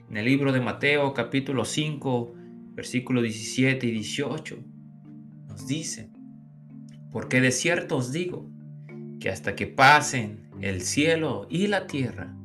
En 0.10 0.18
el 0.18 0.26
libro 0.26 0.52
de 0.52 0.62
Mateo 0.62 1.14
capítulo 1.14 1.66
5, 1.66 2.34
versículos 2.74 3.24
17 3.24 3.86
y 3.88 3.92
18, 3.92 4.58
nos 5.48 5.68
dice, 5.68 6.12
porque 7.12 7.42
de 7.42 7.52
cierto 7.52 7.98
os 7.98 8.12
digo, 8.12 8.50
que 9.20 9.30
hasta 9.30 9.56
que 9.56 9.68
pasen 9.68 10.50
el 10.62 10.82
cielo 10.82 11.46
y 11.50 11.68
la 11.68 11.88
tierra, 11.88 12.36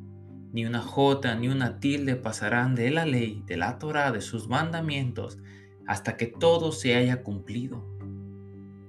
ni 0.52 0.66
una 0.66 0.80
jota 0.80 1.34
ni 1.34 1.48
una 1.48 1.80
tilde 1.80 2.16
pasarán 2.16 2.74
de 2.74 2.90
la 2.90 3.06
ley, 3.06 3.42
de 3.46 3.56
la 3.56 3.78
Torah, 3.78 4.12
de 4.12 4.20
sus 4.20 4.48
mandamientos, 4.48 5.38
hasta 5.86 6.16
que 6.16 6.26
todo 6.26 6.72
se 6.72 6.94
haya 6.94 7.22
cumplido. 7.22 7.93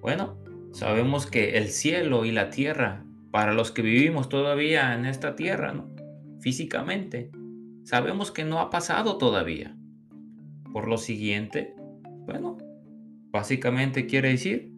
Bueno, 0.05 0.37
sabemos 0.71 1.25
que 1.25 1.57
el 1.57 1.69
cielo 1.69 2.25
y 2.25 2.31
la 2.31 2.51
tierra, 2.51 3.03
para 3.31 3.55
los 3.55 3.71
que 3.71 3.81
vivimos 3.81 4.29
todavía 4.29 4.93
en 4.93 5.07
esta 5.07 5.35
tierra, 5.35 5.83
físicamente, 6.41 7.31
sabemos 7.85 8.29
que 8.29 8.43
no 8.43 8.59
ha 8.59 8.69
pasado 8.69 9.17
todavía. 9.17 9.75
Por 10.71 10.87
lo 10.87 10.99
siguiente, 10.99 11.73
bueno, 12.27 12.59
básicamente 13.31 14.05
quiere 14.05 14.29
decir 14.29 14.71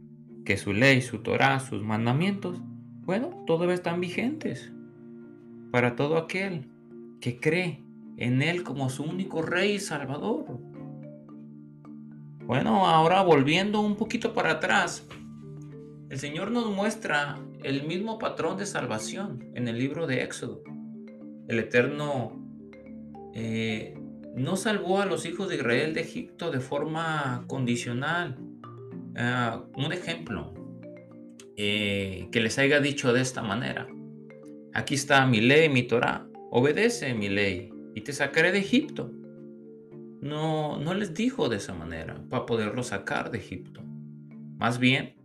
que 0.45 0.55
su 0.55 0.71
ley, 0.71 1.01
su 1.01 1.21
Torah, 1.23 1.59
sus 1.59 1.83
mandamientos, 1.83 2.61
bueno, 3.01 3.43
todavía 3.45 3.75
están 3.75 3.99
vigentes 3.99 4.71
para 5.73 5.97
todo 5.97 6.15
aquel 6.15 6.69
que 7.19 7.37
cree 7.37 7.83
en 8.15 8.41
Él 8.41 8.63
como 8.63 8.89
su 8.89 9.03
único 9.03 9.41
Rey 9.41 9.73
y 9.73 9.79
Salvador. 9.79 10.45
Bueno, 12.47 12.87
ahora 12.87 13.23
volviendo 13.23 13.81
un 13.81 13.97
poquito 13.97 14.33
para 14.33 14.51
atrás, 14.51 15.05
el 16.09 16.17
Señor 16.17 16.49
nos 16.49 16.73
muestra 16.73 17.37
el 17.61 17.85
mismo 17.85 18.17
patrón 18.19 18.57
de 18.57 18.65
salvación 18.65 19.51
en 19.53 19.67
el 19.67 19.77
libro 19.77 20.07
de 20.07 20.23
Éxodo. 20.23 20.63
El 21.49 21.59
Eterno 21.59 22.41
eh, 23.33 23.99
no 24.33 24.55
salvó 24.55 25.01
a 25.01 25.05
los 25.05 25.25
hijos 25.25 25.49
de 25.49 25.57
Israel 25.57 25.93
de 25.93 25.99
Egipto 25.99 26.49
de 26.49 26.61
forma 26.61 27.43
condicional. 27.47 28.37
Ah, 29.17 29.65
un 29.75 29.91
ejemplo 29.91 30.53
eh, 31.57 32.29
que 32.31 32.39
les 32.39 32.57
haya 32.59 32.79
dicho 32.79 33.11
de 33.11 33.19
esta 33.23 33.41
manera. 33.41 33.89
Aquí 34.73 34.95
está 34.95 35.25
mi 35.25 35.41
ley, 35.41 35.67
mi 35.67 35.83
Torah. 35.83 36.25
Obedece 36.49 37.13
mi 37.13 37.27
ley 37.27 37.73
y 37.93 37.99
te 38.01 38.13
sacaré 38.13 38.53
de 38.53 38.59
Egipto. 38.59 39.11
No, 40.21 40.77
no 40.79 40.93
les 40.93 41.13
dijo 41.13 41.49
de 41.49 41.57
esa 41.57 41.73
manera 41.73 42.23
para 42.29 42.45
poderlo 42.45 42.83
sacar 42.83 43.31
de 43.31 43.37
Egipto. 43.37 43.83
Más 44.57 44.79
bien, 44.79 45.15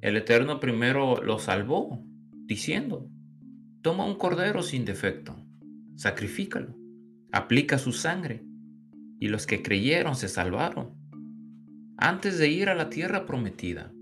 el 0.00 0.16
Eterno 0.16 0.58
primero 0.58 1.22
lo 1.22 1.38
salvó, 1.38 2.02
diciendo, 2.46 3.08
toma 3.82 4.04
un 4.04 4.16
cordero 4.16 4.62
sin 4.62 4.84
defecto, 4.84 5.36
sacrifícalo, 5.96 6.74
aplica 7.30 7.78
su 7.78 7.92
sangre, 7.92 8.44
y 9.20 9.28
los 9.28 9.46
que 9.46 9.62
creyeron 9.62 10.16
se 10.16 10.28
salvaron, 10.28 10.94
antes 11.96 12.38
de 12.38 12.48
ir 12.48 12.68
a 12.68 12.74
la 12.74 12.90
tierra 12.90 13.26
prometida. 13.26 13.92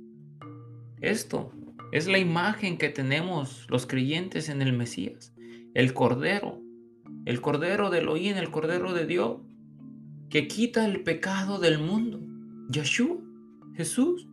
Esto 1.01 1.53
es 1.93 2.07
la 2.07 2.19
imagen 2.19 2.79
que 2.79 2.89
tenemos 2.89 3.67
los 3.69 3.87
creyentes 3.87 4.49
en 4.49 4.63
el 4.63 4.73
Mesías, 4.73 5.35
el 5.75 5.93
cordero, 5.93 6.63
el 7.27 7.41
cordero 7.41 7.91
de 7.91 7.99
Elohim, 7.99 8.37
el 8.37 8.51
cordero 8.51 8.95
de 8.95 9.07
Dios, 9.07 9.41
que 10.31 10.47
quita 10.47 10.85
el 10.87 11.03
pecado 11.03 11.59
del 11.59 11.81
mundo, 11.81 12.21
Yeshua, 12.71 13.19
Jesús. 13.75 14.29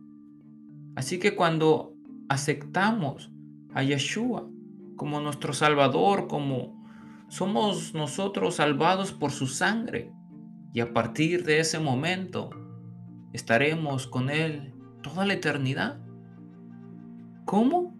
Así 0.94 1.18
que 1.18 1.34
cuando 1.34 1.94
aceptamos 2.28 3.32
a 3.74 3.82
Yeshua 3.82 4.48
como 4.96 5.20
nuestro 5.20 5.52
Salvador, 5.52 6.28
como 6.28 6.78
somos 7.28 7.94
nosotros 7.94 8.54
salvados 8.54 9.12
por 9.12 9.32
su 9.32 9.48
sangre, 9.48 10.12
y 10.72 10.80
a 10.80 10.92
partir 10.92 11.44
de 11.44 11.58
ese 11.58 11.80
momento 11.80 12.50
estaremos 13.32 14.06
con 14.06 14.30
Él 14.30 14.74
toda 15.02 15.26
la 15.26 15.32
eternidad. 15.32 15.98
¿Cómo? 17.44 17.96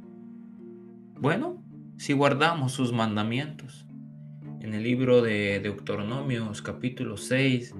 Bueno, 1.19 1.65
si 1.97 2.13
guardamos 2.13 2.73
sus 2.73 2.93
mandamientos. 2.93 3.88
En 4.61 4.75
el 4.75 4.83
libro 4.83 5.23
de 5.23 5.61
Deuteronomios 5.61 6.63
capítulo 6.63 7.17
6, 7.17 7.77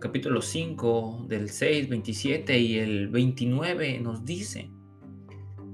capítulo 0.00 0.40
5, 0.40 1.26
del 1.28 1.48
6, 1.48 1.88
27 1.88 2.56
y 2.60 2.78
el 2.78 3.08
29 3.08 3.98
nos 3.98 4.24
dice, 4.24 4.70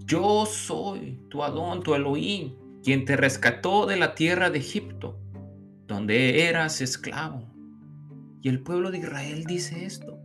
yo 0.06 0.46
soy 0.46 1.20
tu 1.28 1.42
Adón, 1.42 1.82
tu 1.82 1.94
Elohim, 1.94 2.54
quien 2.82 3.04
te 3.04 3.18
rescató 3.18 3.84
de 3.84 3.98
la 3.98 4.14
tierra 4.14 4.48
de 4.48 4.60
Egipto, 4.60 5.20
donde 5.86 6.48
eras 6.48 6.80
esclavo. 6.80 7.44
Y 8.40 8.48
el 8.48 8.62
pueblo 8.62 8.90
de 8.90 8.98
Israel 8.98 9.44
dice 9.44 9.84
esto, 9.84 10.18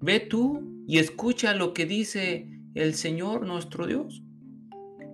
ve 0.00 0.20
tú 0.20 0.84
y 0.86 0.98
escucha 0.98 1.52
lo 1.52 1.74
que 1.74 1.84
dice 1.84 2.48
el 2.74 2.94
Señor 2.94 3.44
nuestro 3.44 3.88
Dios. 3.88 4.22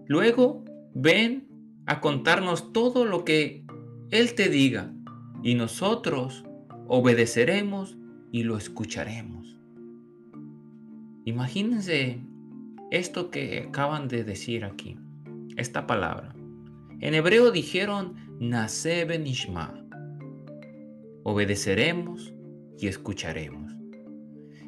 Luego, 0.06 0.66
ven 0.94 1.48
a 1.86 2.02
contarnos 2.02 2.74
todo 2.74 3.06
lo 3.06 3.24
que 3.24 3.64
Él 4.12 4.34
te 4.34 4.50
diga 4.50 4.92
y 5.42 5.54
nosotros 5.54 6.44
obedeceremos 6.86 7.96
y 8.30 8.42
lo 8.42 8.58
escucharemos. 8.58 9.58
Imagínense 11.24 12.20
esto 12.90 13.30
que 13.30 13.66
acaban 13.68 14.08
de 14.08 14.22
decir 14.22 14.66
aquí, 14.66 14.98
esta 15.56 15.86
palabra. 15.86 16.34
En 17.00 17.14
hebreo 17.14 17.50
dijeron 17.50 18.16
Nase. 18.38 19.06
Obedeceremos 21.22 22.34
y 22.78 22.88
escucharemos. 22.88 23.72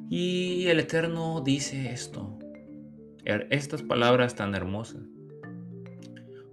Y 0.09 0.69
el 0.69 0.81
Eterno 0.81 1.43
dice 1.45 1.93
esto, 1.93 2.39
er, 3.27 3.47
estas 3.51 3.83
palabras 3.83 4.37
tan 4.37 4.55
hermosas. 4.55 5.03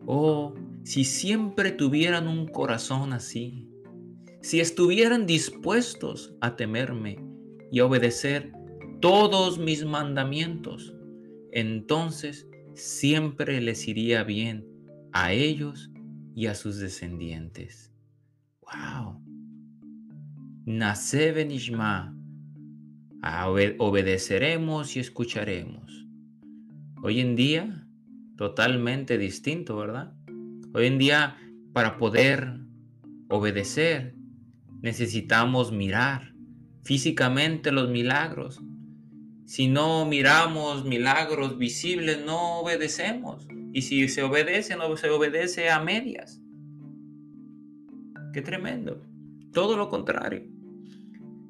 Oh, 0.06 0.54
si 0.84 1.04
siempre 1.04 1.72
tuvieran 1.72 2.28
un 2.28 2.48
corazón 2.48 3.14
así, 3.14 3.68
si 4.42 4.60
estuvieran 4.60 5.28
dispuestos 5.28 6.34
a 6.42 6.56
temerme 6.56 7.20
y 7.72 7.80
obedecer 7.82 8.52
todos 9.00 9.60
mis 9.60 9.86
mandamientos, 9.86 10.96
entonces 11.52 12.48
siempre 12.74 13.62
les 13.62 13.88
iría 13.88 14.24
bien 14.24 14.66
a 15.12 15.34
ellos 15.34 15.92
y 16.36 16.48
a 16.48 16.56
sus 16.56 16.78
descendientes. 16.78 17.92
¡Wow! 18.62 19.22
Nace 20.66 21.32
Benishma. 21.32 22.16
Obedeceremos 23.78 24.96
y 24.96 25.00
escucharemos. 25.00 26.08
Hoy 27.04 27.20
en 27.20 27.36
día, 27.36 27.88
totalmente 28.38 29.18
distinto, 29.18 29.78
¿verdad? 29.78 30.16
Hoy 30.74 30.88
en 30.88 30.98
día, 30.98 31.38
para 31.74 31.98
poder 31.98 32.60
obedecer, 33.30 34.16
necesitamos 34.82 35.72
mirar 35.72 36.34
físicamente 36.84 37.72
los 37.72 37.90
milagros. 37.90 38.62
Si 39.46 39.68
no 39.68 40.06
miramos 40.06 40.86
milagros 40.86 41.58
visibles, 41.58 42.24
no 42.26 42.60
obedecemos. 42.60 43.48
Y 43.74 43.82
si 43.82 44.08
se 44.08 44.24
obedece, 44.24 44.78
no 44.78 44.96
se 44.96 45.10
obedece 45.10 45.70
a 45.70 45.80
medias. 45.82 46.42
Qué 48.34 48.42
tremendo. 48.42 49.02
Todo 49.52 49.76
lo 49.76 49.90
contrario. 49.90 50.44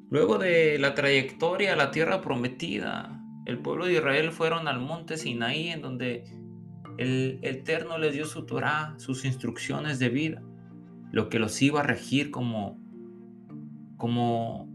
Luego 0.09 0.39
de 0.39 0.79
la 0.79 0.95
trayectoria 0.95 1.73
a 1.73 1.75
la 1.75 1.91
tierra 1.91 2.21
prometida, 2.21 3.23
el 3.45 3.59
pueblo 3.59 3.85
de 3.85 3.93
Israel 3.93 4.31
fueron 4.31 4.67
al 4.67 4.79
monte 4.79 5.17
Sinaí 5.17 5.69
en 5.69 5.81
donde 5.81 6.23
el 7.01 7.39
Eterno 7.41 7.97
les 7.97 8.13
dio 8.13 8.25
su 8.25 8.45
Torah, 8.45 8.93
sus 8.97 9.25
instrucciones 9.25 9.97
de 9.97 10.09
vida, 10.09 10.43
lo 11.11 11.29
que 11.29 11.39
los 11.39 11.59
iba 11.63 11.79
a 11.79 11.83
regir 11.83 12.29
como, 12.29 12.79
como, 13.97 14.69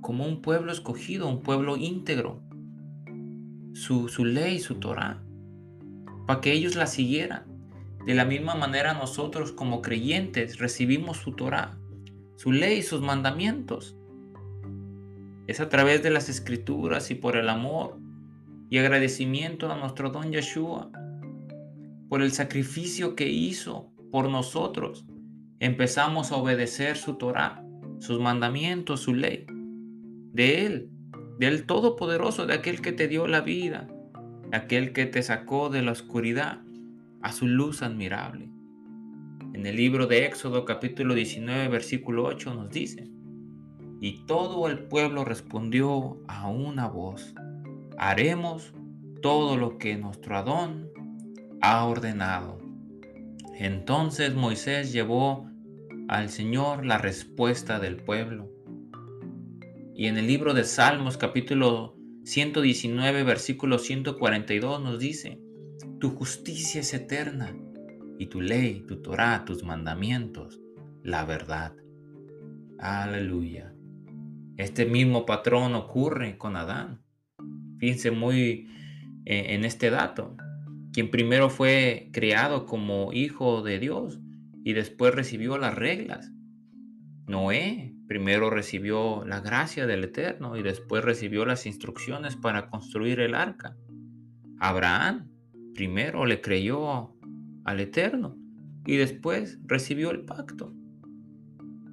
como 0.00 0.26
un 0.26 0.42
pueblo 0.42 0.70
escogido, 0.70 1.28
un 1.28 1.42
pueblo 1.42 1.76
íntegro, 1.76 2.40
su, 3.72 4.08
su 4.08 4.24
ley, 4.24 4.60
su 4.60 4.76
Torah, 4.76 5.24
para 6.28 6.40
que 6.40 6.52
ellos 6.52 6.76
la 6.76 6.86
siguieran. 6.86 7.44
De 8.06 8.14
la 8.14 8.24
misma 8.24 8.54
manera 8.54 8.94
nosotros 8.94 9.50
como 9.50 9.82
creyentes 9.82 10.58
recibimos 10.58 11.16
su 11.16 11.32
Torah, 11.32 11.76
su 12.36 12.52
ley, 12.52 12.82
sus 12.82 13.00
mandamientos. 13.00 13.96
Es 15.48 15.58
a 15.58 15.68
través 15.68 16.04
de 16.04 16.10
las 16.10 16.28
escrituras 16.28 17.10
y 17.10 17.16
por 17.16 17.36
el 17.36 17.48
amor 17.48 17.98
y 18.70 18.78
agradecimiento 18.78 19.70
a 19.70 19.76
nuestro 19.76 20.10
don 20.10 20.30
Yeshua 20.30 20.92
por 22.16 22.22
el 22.22 22.32
sacrificio 22.32 23.14
que 23.14 23.28
hizo 23.28 23.92
por 24.10 24.30
nosotros. 24.30 25.04
Empezamos 25.60 26.32
a 26.32 26.36
obedecer 26.36 26.96
su 26.96 27.16
Torah, 27.16 27.62
sus 27.98 28.18
mandamientos, 28.18 29.00
su 29.00 29.12
ley. 29.12 29.44
De 30.32 30.64
Él, 30.64 30.88
del 31.38 31.66
Todopoderoso, 31.66 32.46
de 32.46 32.54
aquel 32.54 32.80
que 32.80 32.92
te 32.92 33.06
dio 33.06 33.26
la 33.26 33.42
vida, 33.42 33.86
de 34.50 34.56
aquel 34.56 34.94
que 34.94 35.04
te 35.04 35.22
sacó 35.22 35.68
de 35.68 35.82
la 35.82 35.92
oscuridad 35.92 36.62
a 37.20 37.32
su 37.32 37.46
luz 37.46 37.82
admirable. 37.82 38.48
En 39.52 39.66
el 39.66 39.76
libro 39.76 40.06
de 40.06 40.24
Éxodo 40.24 40.64
capítulo 40.64 41.12
19 41.12 41.68
versículo 41.68 42.24
8 42.24 42.54
nos 42.54 42.70
dice, 42.70 43.10
y 44.00 44.24
todo 44.24 44.68
el 44.68 44.84
pueblo 44.84 45.26
respondió 45.26 46.18
a 46.28 46.48
una 46.48 46.88
voz, 46.88 47.34
haremos 47.98 48.72
todo 49.20 49.58
lo 49.58 49.76
que 49.76 49.98
nuestro 49.98 50.38
Adón 50.38 50.95
ha 51.60 51.84
ordenado. 51.84 52.58
Entonces 53.58 54.34
Moisés 54.34 54.92
llevó 54.92 55.50
al 56.08 56.28
Señor 56.28 56.84
la 56.84 56.98
respuesta 56.98 57.78
del 57.80 57.96
pueblo. 57.96 58.50
Y 59.94 60.06
en 60.06 60.18
el 60.18 60.26
libro 60.26 60.52
de 60.52 60.64
Salmos 60.64 61.16
capítulo 61.16 61.96
119 62.24 63.24
versículo 63.24 63.78
142 63.78 64.82
nos 64.82 64.98
dice, 64.98 65.40
tu 66.00 66.10
justicia 66.10 66.80
es 66.80 66.92
eterna 66.92 67.56
y 68.18 68.26
tu 68.26 68.40
ley, 68.40 68.84
tu 68.86 69.00
Torah, 69.00 69.44
tus 69.44 69.64
mandamientos, 69.64 70.60
la 71.02 71.24
verdad. 71.24 71.74
Aleluya. 72.78 73.72
Este 74.58 74.84
mismo 74.84 75.24
patrón 75.24 75.74
ocurre 75.74 76.36
con 76.36 76.56
Adán. 76.56 77.02
Fíjense 77.78 78.10
muy 78.10 78.68
eh, 79.24 79.54
en 79.54 79.64
este 79.64 79.90
dato 79.90 80.36
quien 80.96 81.10
primero 81.10 81.50
fue 81.50 82.08
creado 82.10 82.64
como 82.64 83.12
hijo 83.12 83.60
de 83.60 83.78
Dios 83.78 84.18
y 84.64 84.72
después 84.72 85.14
recibió 85.14 85.58
las 85.58 85.74
reglas. 85.74 86.32
Noé 87.26 87.94
primero 88.08 88.48
recibió 88.48 89.22
la 89.26 89.40
gracia 89.40 89.86
del 89.86 90.04
Eterno 90.04 90.56
y 90.56 90.62
después 90.62 91.04
recibió 91.04 91.44
las 91.44 91.66
instrucciones 91.66 92.34
para 92.34 92.70
construir 92.70 93.20
el 93.20 93.34
arca. 93.34 93.76
Abraham 94.58 95.28
primero 95.74 96.24
le 96.24 96.40
creyó 96.40 97.14
al 97.66 97.80
Eterno 97.80 98.38
y 98.86 98.96
después 98.96 99.58
recibió 99.66 100.10
el 100.10 100.24
pacto. 100.24 100.72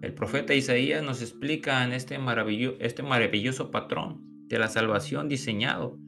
El 0.01 0.13
profeta 0.13 0.53
Isaías 0.53 1.03
nos 1.03 1.21
explica 1.21 1.83
en 1.83 1.91
este, 1.91 2.17
este 2.79 3.03
maravilloso 3.03 3.69
patrón 3.69 4.21
de 4.47 4.59
la 4.59 4.69
salvación 4.69 5.27
diseñado 5.27 5.99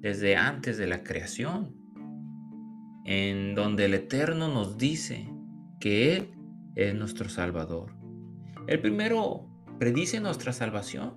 desde 0.00 0.36
antes 0.36 0.76
de 0.76 0.86
la 0.86 1.02
creación 1.02 1.80
en 3.04 3.54
donde 3.54 3.86
el 3.86 3.94
Eterno 3.94 4.48
nos 4.48 4.78
dice 4.78 5.28
que 5.80 6.16
Él 6.16 6.30
es 6.74 6.94
nuestro 6.94 7.28
Salvador. 7.28 7.94
El 8.66 8.80
primero 8.80 9.48
predice 9.78 10.20
nuestra 10.20 10.52
salvación, 10.52 11.14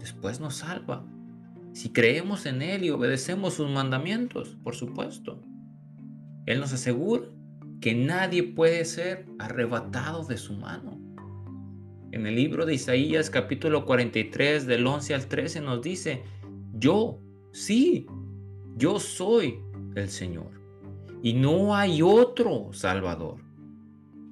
después 0.00 0.40
nos 0.40 0.56
salva. 0.56 1.06
Si 1.72 1.92
creemos 1.92 2.46
en 2.46 2.62
Él 2.62 2.84
y 2.84 2.90
obedecemos 2.90 3.54
sus 3.54 3.70
mandamientos, 3.70 4.56
por 4.64 4.74
supuesto. 4.74 5.42
Él 6.46 6.60
nos 6.60 6.72
asegura 6.72 7.26
que 7.80 7.94
nadie 7.94 8.42
puede 8.42 8.84
ser 8.84 9.26
arrebatado 9.38 10.24
de 10.24 10.38
su 10.38 10.54
mano. 10.54 10.98
En 12.12 12.26
el 12.26 12.34
libro 12.34 12.66
de 12.66 12.74
Isaías 12.74 13.30
capítulo 13.30 13.84
43 13.84 14.66
del 14.66 14.86
11 14.86 15.14
al 15.14 15.26
13 15.26 15.60
nos 15.60 15.82
dice, 15.82 16.22
yo, 16.72 17.20
sí, 17.52 18.06
yo 18.76 18.98
soy 18.98 19.58
el 19.96 20.08
Señor 20.08 20.65
y 21.22 21.34
no 21.34 21.74
hay 21.74 22.02
otro 22.02 22.72
Salvador. 22.72 23.40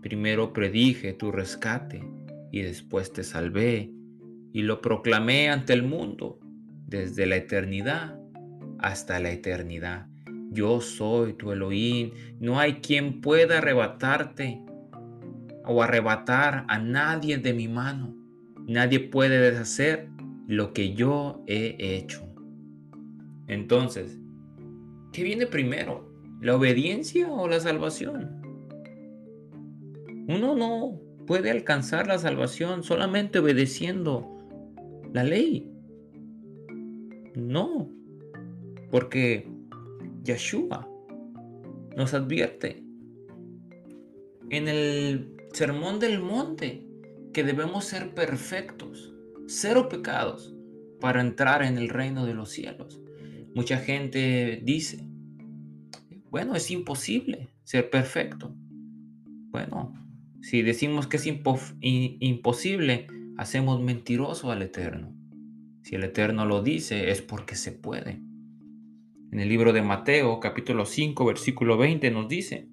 Primero 0.03 0.53
predije 0.53 1.13
tu 1.15 1.33
rescate 1.33 2.05
y 2.53 2.63
después 2.63 3.13
te 3.13 3.25
salvé 3.25 3.91
y 4.53 4.63
lo 4.63 4.81
proclamé 4.81 5.51
ante 5.51 5.73
el 5.73 5.83
mundo 5.83 6.39
desde 6.87 7.27
la 7.27 7.37
eternidad 7.37 8.19
hasta 8.79 9.19
la 9.19 9.31
eternidad. 9.31 10.07
Yo 10.51 10.81
soy 10.81 11.33
tu 11.33 11.51
Elohim, 11.51 12.13
no 12.39 12.61
hay 12.61 12.75
quien 12.75 13.21
pueda 13.21 13.59
arrebatarte 13.59 14.63
o 15.67 15.83
arrebatar 15.83 16.65
a 16.69 16.79
nadie 16.79 17.39
de 17.39 17.55
mi 17.55 17.67
mano. 17.67 18.15
Nadie 18.67 19.01
puede 19.01 19.39
deshacer 19.39 20.09
lo 20.47 20.73
que 20.73 20.95
yo 20.95 21.43
he 21.47 21.77
hecho. 21.79 22.25
Entonces, 23.47 24.19
¿qué 25.13 25.23
viene 25.23 25.47
primero? 25.47 26.14
¿La 26.45 26.55
obediencia 26.55 27.33
o 27.33 27.49
la 27.49 27.59
salvación? 27.59 28.43
Uno 30.29 30.55
no 30.55 31.01
puede 31.27 31.51
alcanzar 31.51 32.07
la 32.07 32.19
salvación 32.19 32.83
solamente 32.83 33.39
obedeciendo 33.39 34.29
la 35.15 35.25
ley. 35.25 35.73
No, 37.35 37.91
porque 38.91 39.51
Yeshua 40.23 40.87
nos 41.97 42.13
advierte 42.13 42.85
en 44.51 44.69
el 44.69 45.35
Sermón 45.55 45.99
del 45.99 46.21
Monte 46.21 46.87
que 47.33 47.43
debemos 47.43 47.87
ser 47.87 48.13
perfectos, 48.13 49.15
cero 49.47 49.89
pecados, 49.89 50.55
para 51.01 51.23
entrar 51.23 51.63
en 51.63 51.79
el 51.79 51.89
reino 51.89 52.27
de 52.27 52.35
los 52.35 52.51
cielos. 52.51 53.01
Mucha 53.55 53.79
gente 53.79 54.61
dice, 54.63 55.09
bueno, 56.35 56.57
es 56.57 56.73
imposible 56.73 57.47
ser 57.63 57.91
perfecto. 57.91 58.53
Bueno, 59.53 59.95
si 60.43 60.63
decimos 60.63 61.07
que 61.07 61.17
es 61.17 61.29
imposible, 61.29 63.07
hacemos 63.37 63.81
mentiroso 63.81 64.51
al 64.51 64.63
Eterno. 64.63 65.15
Si 65.85 65.95
el 65.95 66.03
Eterno 66.03 66.45
lo 66.45 66.61
dice, 66.61 67.13
es 67.13 67.23
porque 67.23 67.55
se 67.55 67.71
puede. 67.71 68.21
En 69.31 69.39
el 69.39 69.49
libro 69.49 69.73
de 69.73 69.83
Mateo, 69.83 70.41
capítulo 70.41 70.87
5, 70.87 71.25
versículo 71.25 71.79
20, 71.79 72.11
nos 72.11 72.29
dice, 72.29 72.69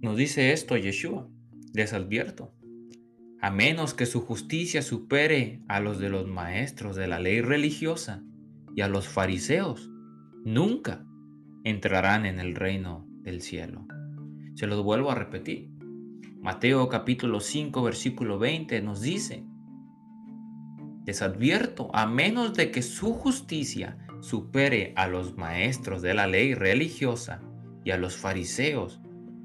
nos 0.00 0.16
dice 0.16 0.54
esto 0.54 0.78
Yeshua, 0.78 1.28
les 1.74 1.92
advierto, 1.92 2.54
a 3.42 3.50
menos 3.50 3.92
que 3.92 4.06
su 4.06 4.22
justicia 4.22 4.80
supere 4.80 5.60
a 5.68 5.80
los 5.80 5.98
de 5.98 6.08
los 6.08 6.26
maestros 6.26 6.96
de 6.96 7.08
la 7.08 7.20
ley 7.20 7.42
religiosa 7.42 8.24
y 8.74 8.80
a 8.80 8.88
los 8.88 9.06
fariseos, 9.06 9.90
nunca 10.46 11.04
entrarán 11.64 12.26
en 12.26 12.38
el 12.38 12.54
reino 12.54 13.08
del 13.22 13.40
cielo. 13.40 13.86
Se 14.54 14.66
los 14.66 14.82
vuelvo 14.82 15.10
a 15.10 15.14
repetir. 15.14 15.70
Mateo 16.40 16.90
capítulo 16.90 17.40
5 17.40 17.82
versículo 17.82 18.38
20 18.38 18.82
nos 18.82 19.00
dice, 19.00 19.46
les 21.06 21.22
advierto, 21.22 21.90
a 21.94 22.06
menos 22.06 22.54
de 22.54 22.70
que 22.70 22.82
su 22.82 23.14
justicia 23.14 23.98
supere 24.20 24.92
a 24.96 25.06
los 25.06 25.36
maestros 25.36 26.02
de 26.02 26.12
la 26.12 26.26
ley 26.26 26.54
religiosa 26.54 27.40
y 27.82 27.90
a 27.92 27.96
los 27.96 28.16
fariseos, 28.16 29.00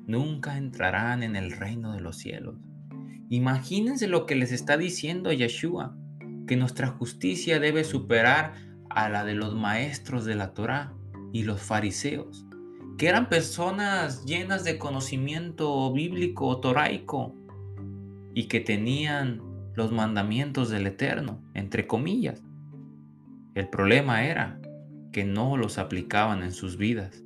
nunca 0.05 0.57
entrarán 0.57 1.23
en 1.23 1.37
el 1.37 1.51
reino 1.51 1.93
de 1.93 2.01
los 2.01 2.17
cielos. 2.17 2.55
Imagínense 3.29 4.07
lo 4.07 4.25
que 4.25 4.35
les 4.35 4.51
está 4.51 4.75
diciendo 4.75 5.31
Yeshua, 5.31 5.95
que 6.47 6.57
nuestra 6.57 6.87
justicia 6.87 7.59
debe 7.59 7.83
superar 7.85 8.55
a 8.89 9.07
la 9.07 9.23
de 9.23 9.35
los 9.35 9.55
maestros 9.55 10.25
de 10.25 10.35
la 10.35 10.53
Torah 10.53 10.93
y 11.31 11.43
los 11.43 11.61
fariseos, 11.61 12.45
que 12.97 13.07
eran 13.07 13.29
personas 13.29 14.25
llenas 14.25 14.63
de 14.63 14.77
conocimiento 14.77 15.91
bíblico 15.93 16.59
toraico 16.59 17.35
y 18.33 18.45
que 18.45 18.59
tenían 18.59 19.41
los 19.75 19.91
mandamientos 19.91 20.69
del 20.69 20.87
Eterno, 20.87 21.41
entre 21.53 21.87
comillas. 21.87 22.43
El 23.55 23.69
problema 23.69 24.25
era 24.25 24.59
que 25.11 25.23
no 25.23 25.57
los 25.57 25.77
aplicaban 25.77 26.43
en 26.43 26.51
sus 26.51 26.77
vidas, 26.77 27.23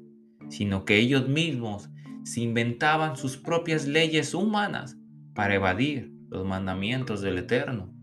sino 0.49 0.85
que 0.85 0.97
ellos 0.97 1.27
mismos 1.27 1.89
se 2.23 2.41
inventaban 2.41 3.17
sus 3.17 3.37
propias 3.37 3.87
leyes 3.87 4.33
humanas 4.33 4.97
para 5.33 5.55
evadir 5.55 6.13
los 6.29 6.45
mandamientos 6.45 7.21
del 7.21 7.39
Eterno. 7.39 7.93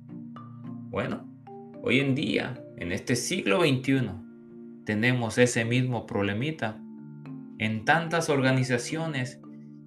Bueno, 0.90 1.26
hoy 1.82 2.00
en 2.00 2.14
día, 2.14 2.62
en 2.76 2.92
este 2.92 3.16
siglo 3.16 3.60
XXI, 3.60 4.29
tenemos 4.90 5.38
ese 5.38 5.64
mismo 5.64 6.04
problemita 6.04 6.82
en 7.60 7.84
tantas 7.84 8.28
organizaciones 8.28 9.40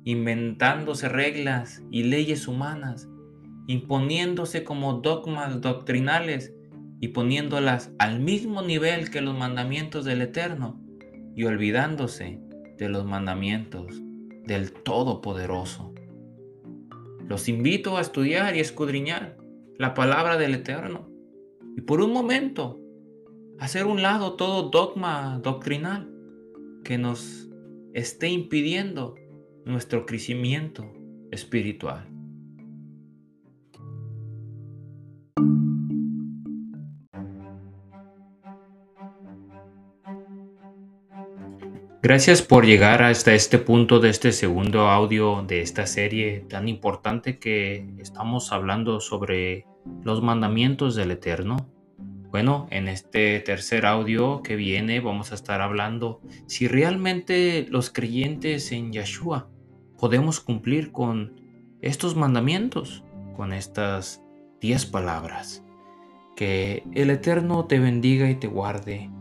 inventándose 0.06 1.10
reglas 1.10 1.84
y 1.92 2.04
leyes 2.04 2.48
humanas, 2.48 3.10
imponiéndose 3.68 4.64
como 4.64 5.02
dogmas 5.02 5.60
doctrinales 5.60 6.54
y 7.02 7.10
poniéndolas 7.10 7.92
al 8.00 8.22
mismo 8.22 8.62
nivel 8.62 9.12
que 9.12 9.20
los 9.20 9.38
mandamientos 9.38 10.06
del 10.06 10.22
Eterno 10.22 10.80
y 11.36 11.44
olvidándose 11.44 12.40
de 12.78 12.88
los 12.88 13.04
mandamientos 13.04 14.02
del 14.46 14.72
Todopoderoso. 14.72 15.94
Los 17.28 17.50
invito 17.50 17.98
a 17.98 18.02
estudiar 18.02 18.56
y 18.56 18.62
escudriñar 18.62 19.36
la 19.78 19.96
palabra 19.96 20.38
del 20.38 20.54
Eterno 20.54 21.10
y 21.76 21.82
por 21.82 22.00
un 22.00 22.14
momento 22.14 22.80
hacer 23.60 23.86
un 23.86 24.02
lado 24.02 24.34
todo 24.34 24.70
dogma 24.70 25.40
doctrinal 25.44 26.10
que 26.84 26.98
nos 26.98 27.50
esté 27.94 28.30
impidiendo 28.30 29.16
nuestro 29.66 30.06
crecimiento 30.06 30.92
espiritual. 31.32 32.14
Gracias 42.06 42.42
por 42.42 42.66
llegar 42.66 43.02
hasta 43.02 43.34
este 43.34 43.60
punto 43.60 44.02
de 44.02 44.10
este 44.10 44.34
segundo 44.34 44.90
audio 44.90 45.42
de 45.48 45.62
esta 45.62 45.88
serie 45.88 46.42
tan 46.50 46.68
importante 46.68 47.40
que 47.40 47.88
estamos 47.98 48.52
hablando 48.52 49.00
sobre 49.00 49.66
los 50.04 50.22
mandamientos 50.22 50.96
del 50.96 51.12
Eterno. 51.12 51.73
Bueno, 52.34 52.66
en 52.72 52.88
este 52.88 53.40
tercer 53.42 53.86
audio 53.86 54.42
que 54.42 54.56
viene 54.56 55.00
vamos 55.02 55.32
a 55.32 55.36
estar 55.36 55.62
hablando 55.62 56.20
si 56.48 56.68
realmente 56.68 57.68
los 57.70 57.92
creyentes 57.92 58.72
en 58.72 58.92
Yeshua 58.92 59.52
podemos 60.00 60.40
cumplir 60.40 60.92
con 60.92 61.40
estos 61.80 62.16
mandamientos, 62.16 63.04
con 63.38 63.54
estas 63.54 64.24
diez 64.60 64.88
palabras. 64.88 65.64
Que 66.36 66.82
el 66.96 67.12
Eterno 67.12 67.66
te 67.66 67.78
bendiga 67.78 68.28
y 68.32 68.34
te 68.34 68.48
guarde, 68.48 69.12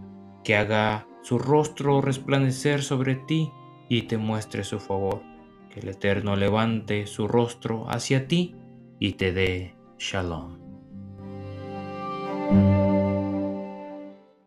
que 0.42 0.56
haga 0.56 1.06
su 1.20 1.38
rostro 1.38 2.00
resplandecer 2.00 2.82
sobre 2.82 3.16
ti 3.16 3.50
y 3.90 4.04
te 4.04 4.16
muestre 4.16 4.64
su 4.64 4.80
favor. 4.80 5.20
Que 5.68 5.80
el 5.80 5.90
Eterno 5.90 6.34
levante 6.34 7.06
su 7.06 7.28
rostro 7.28 7.84
hacia 7.90 8.26
ti 8.26 8.56
y 8.98 9.12
te 9.12 9.34
dé 9.34 9.76
shalom. 9.98 10.62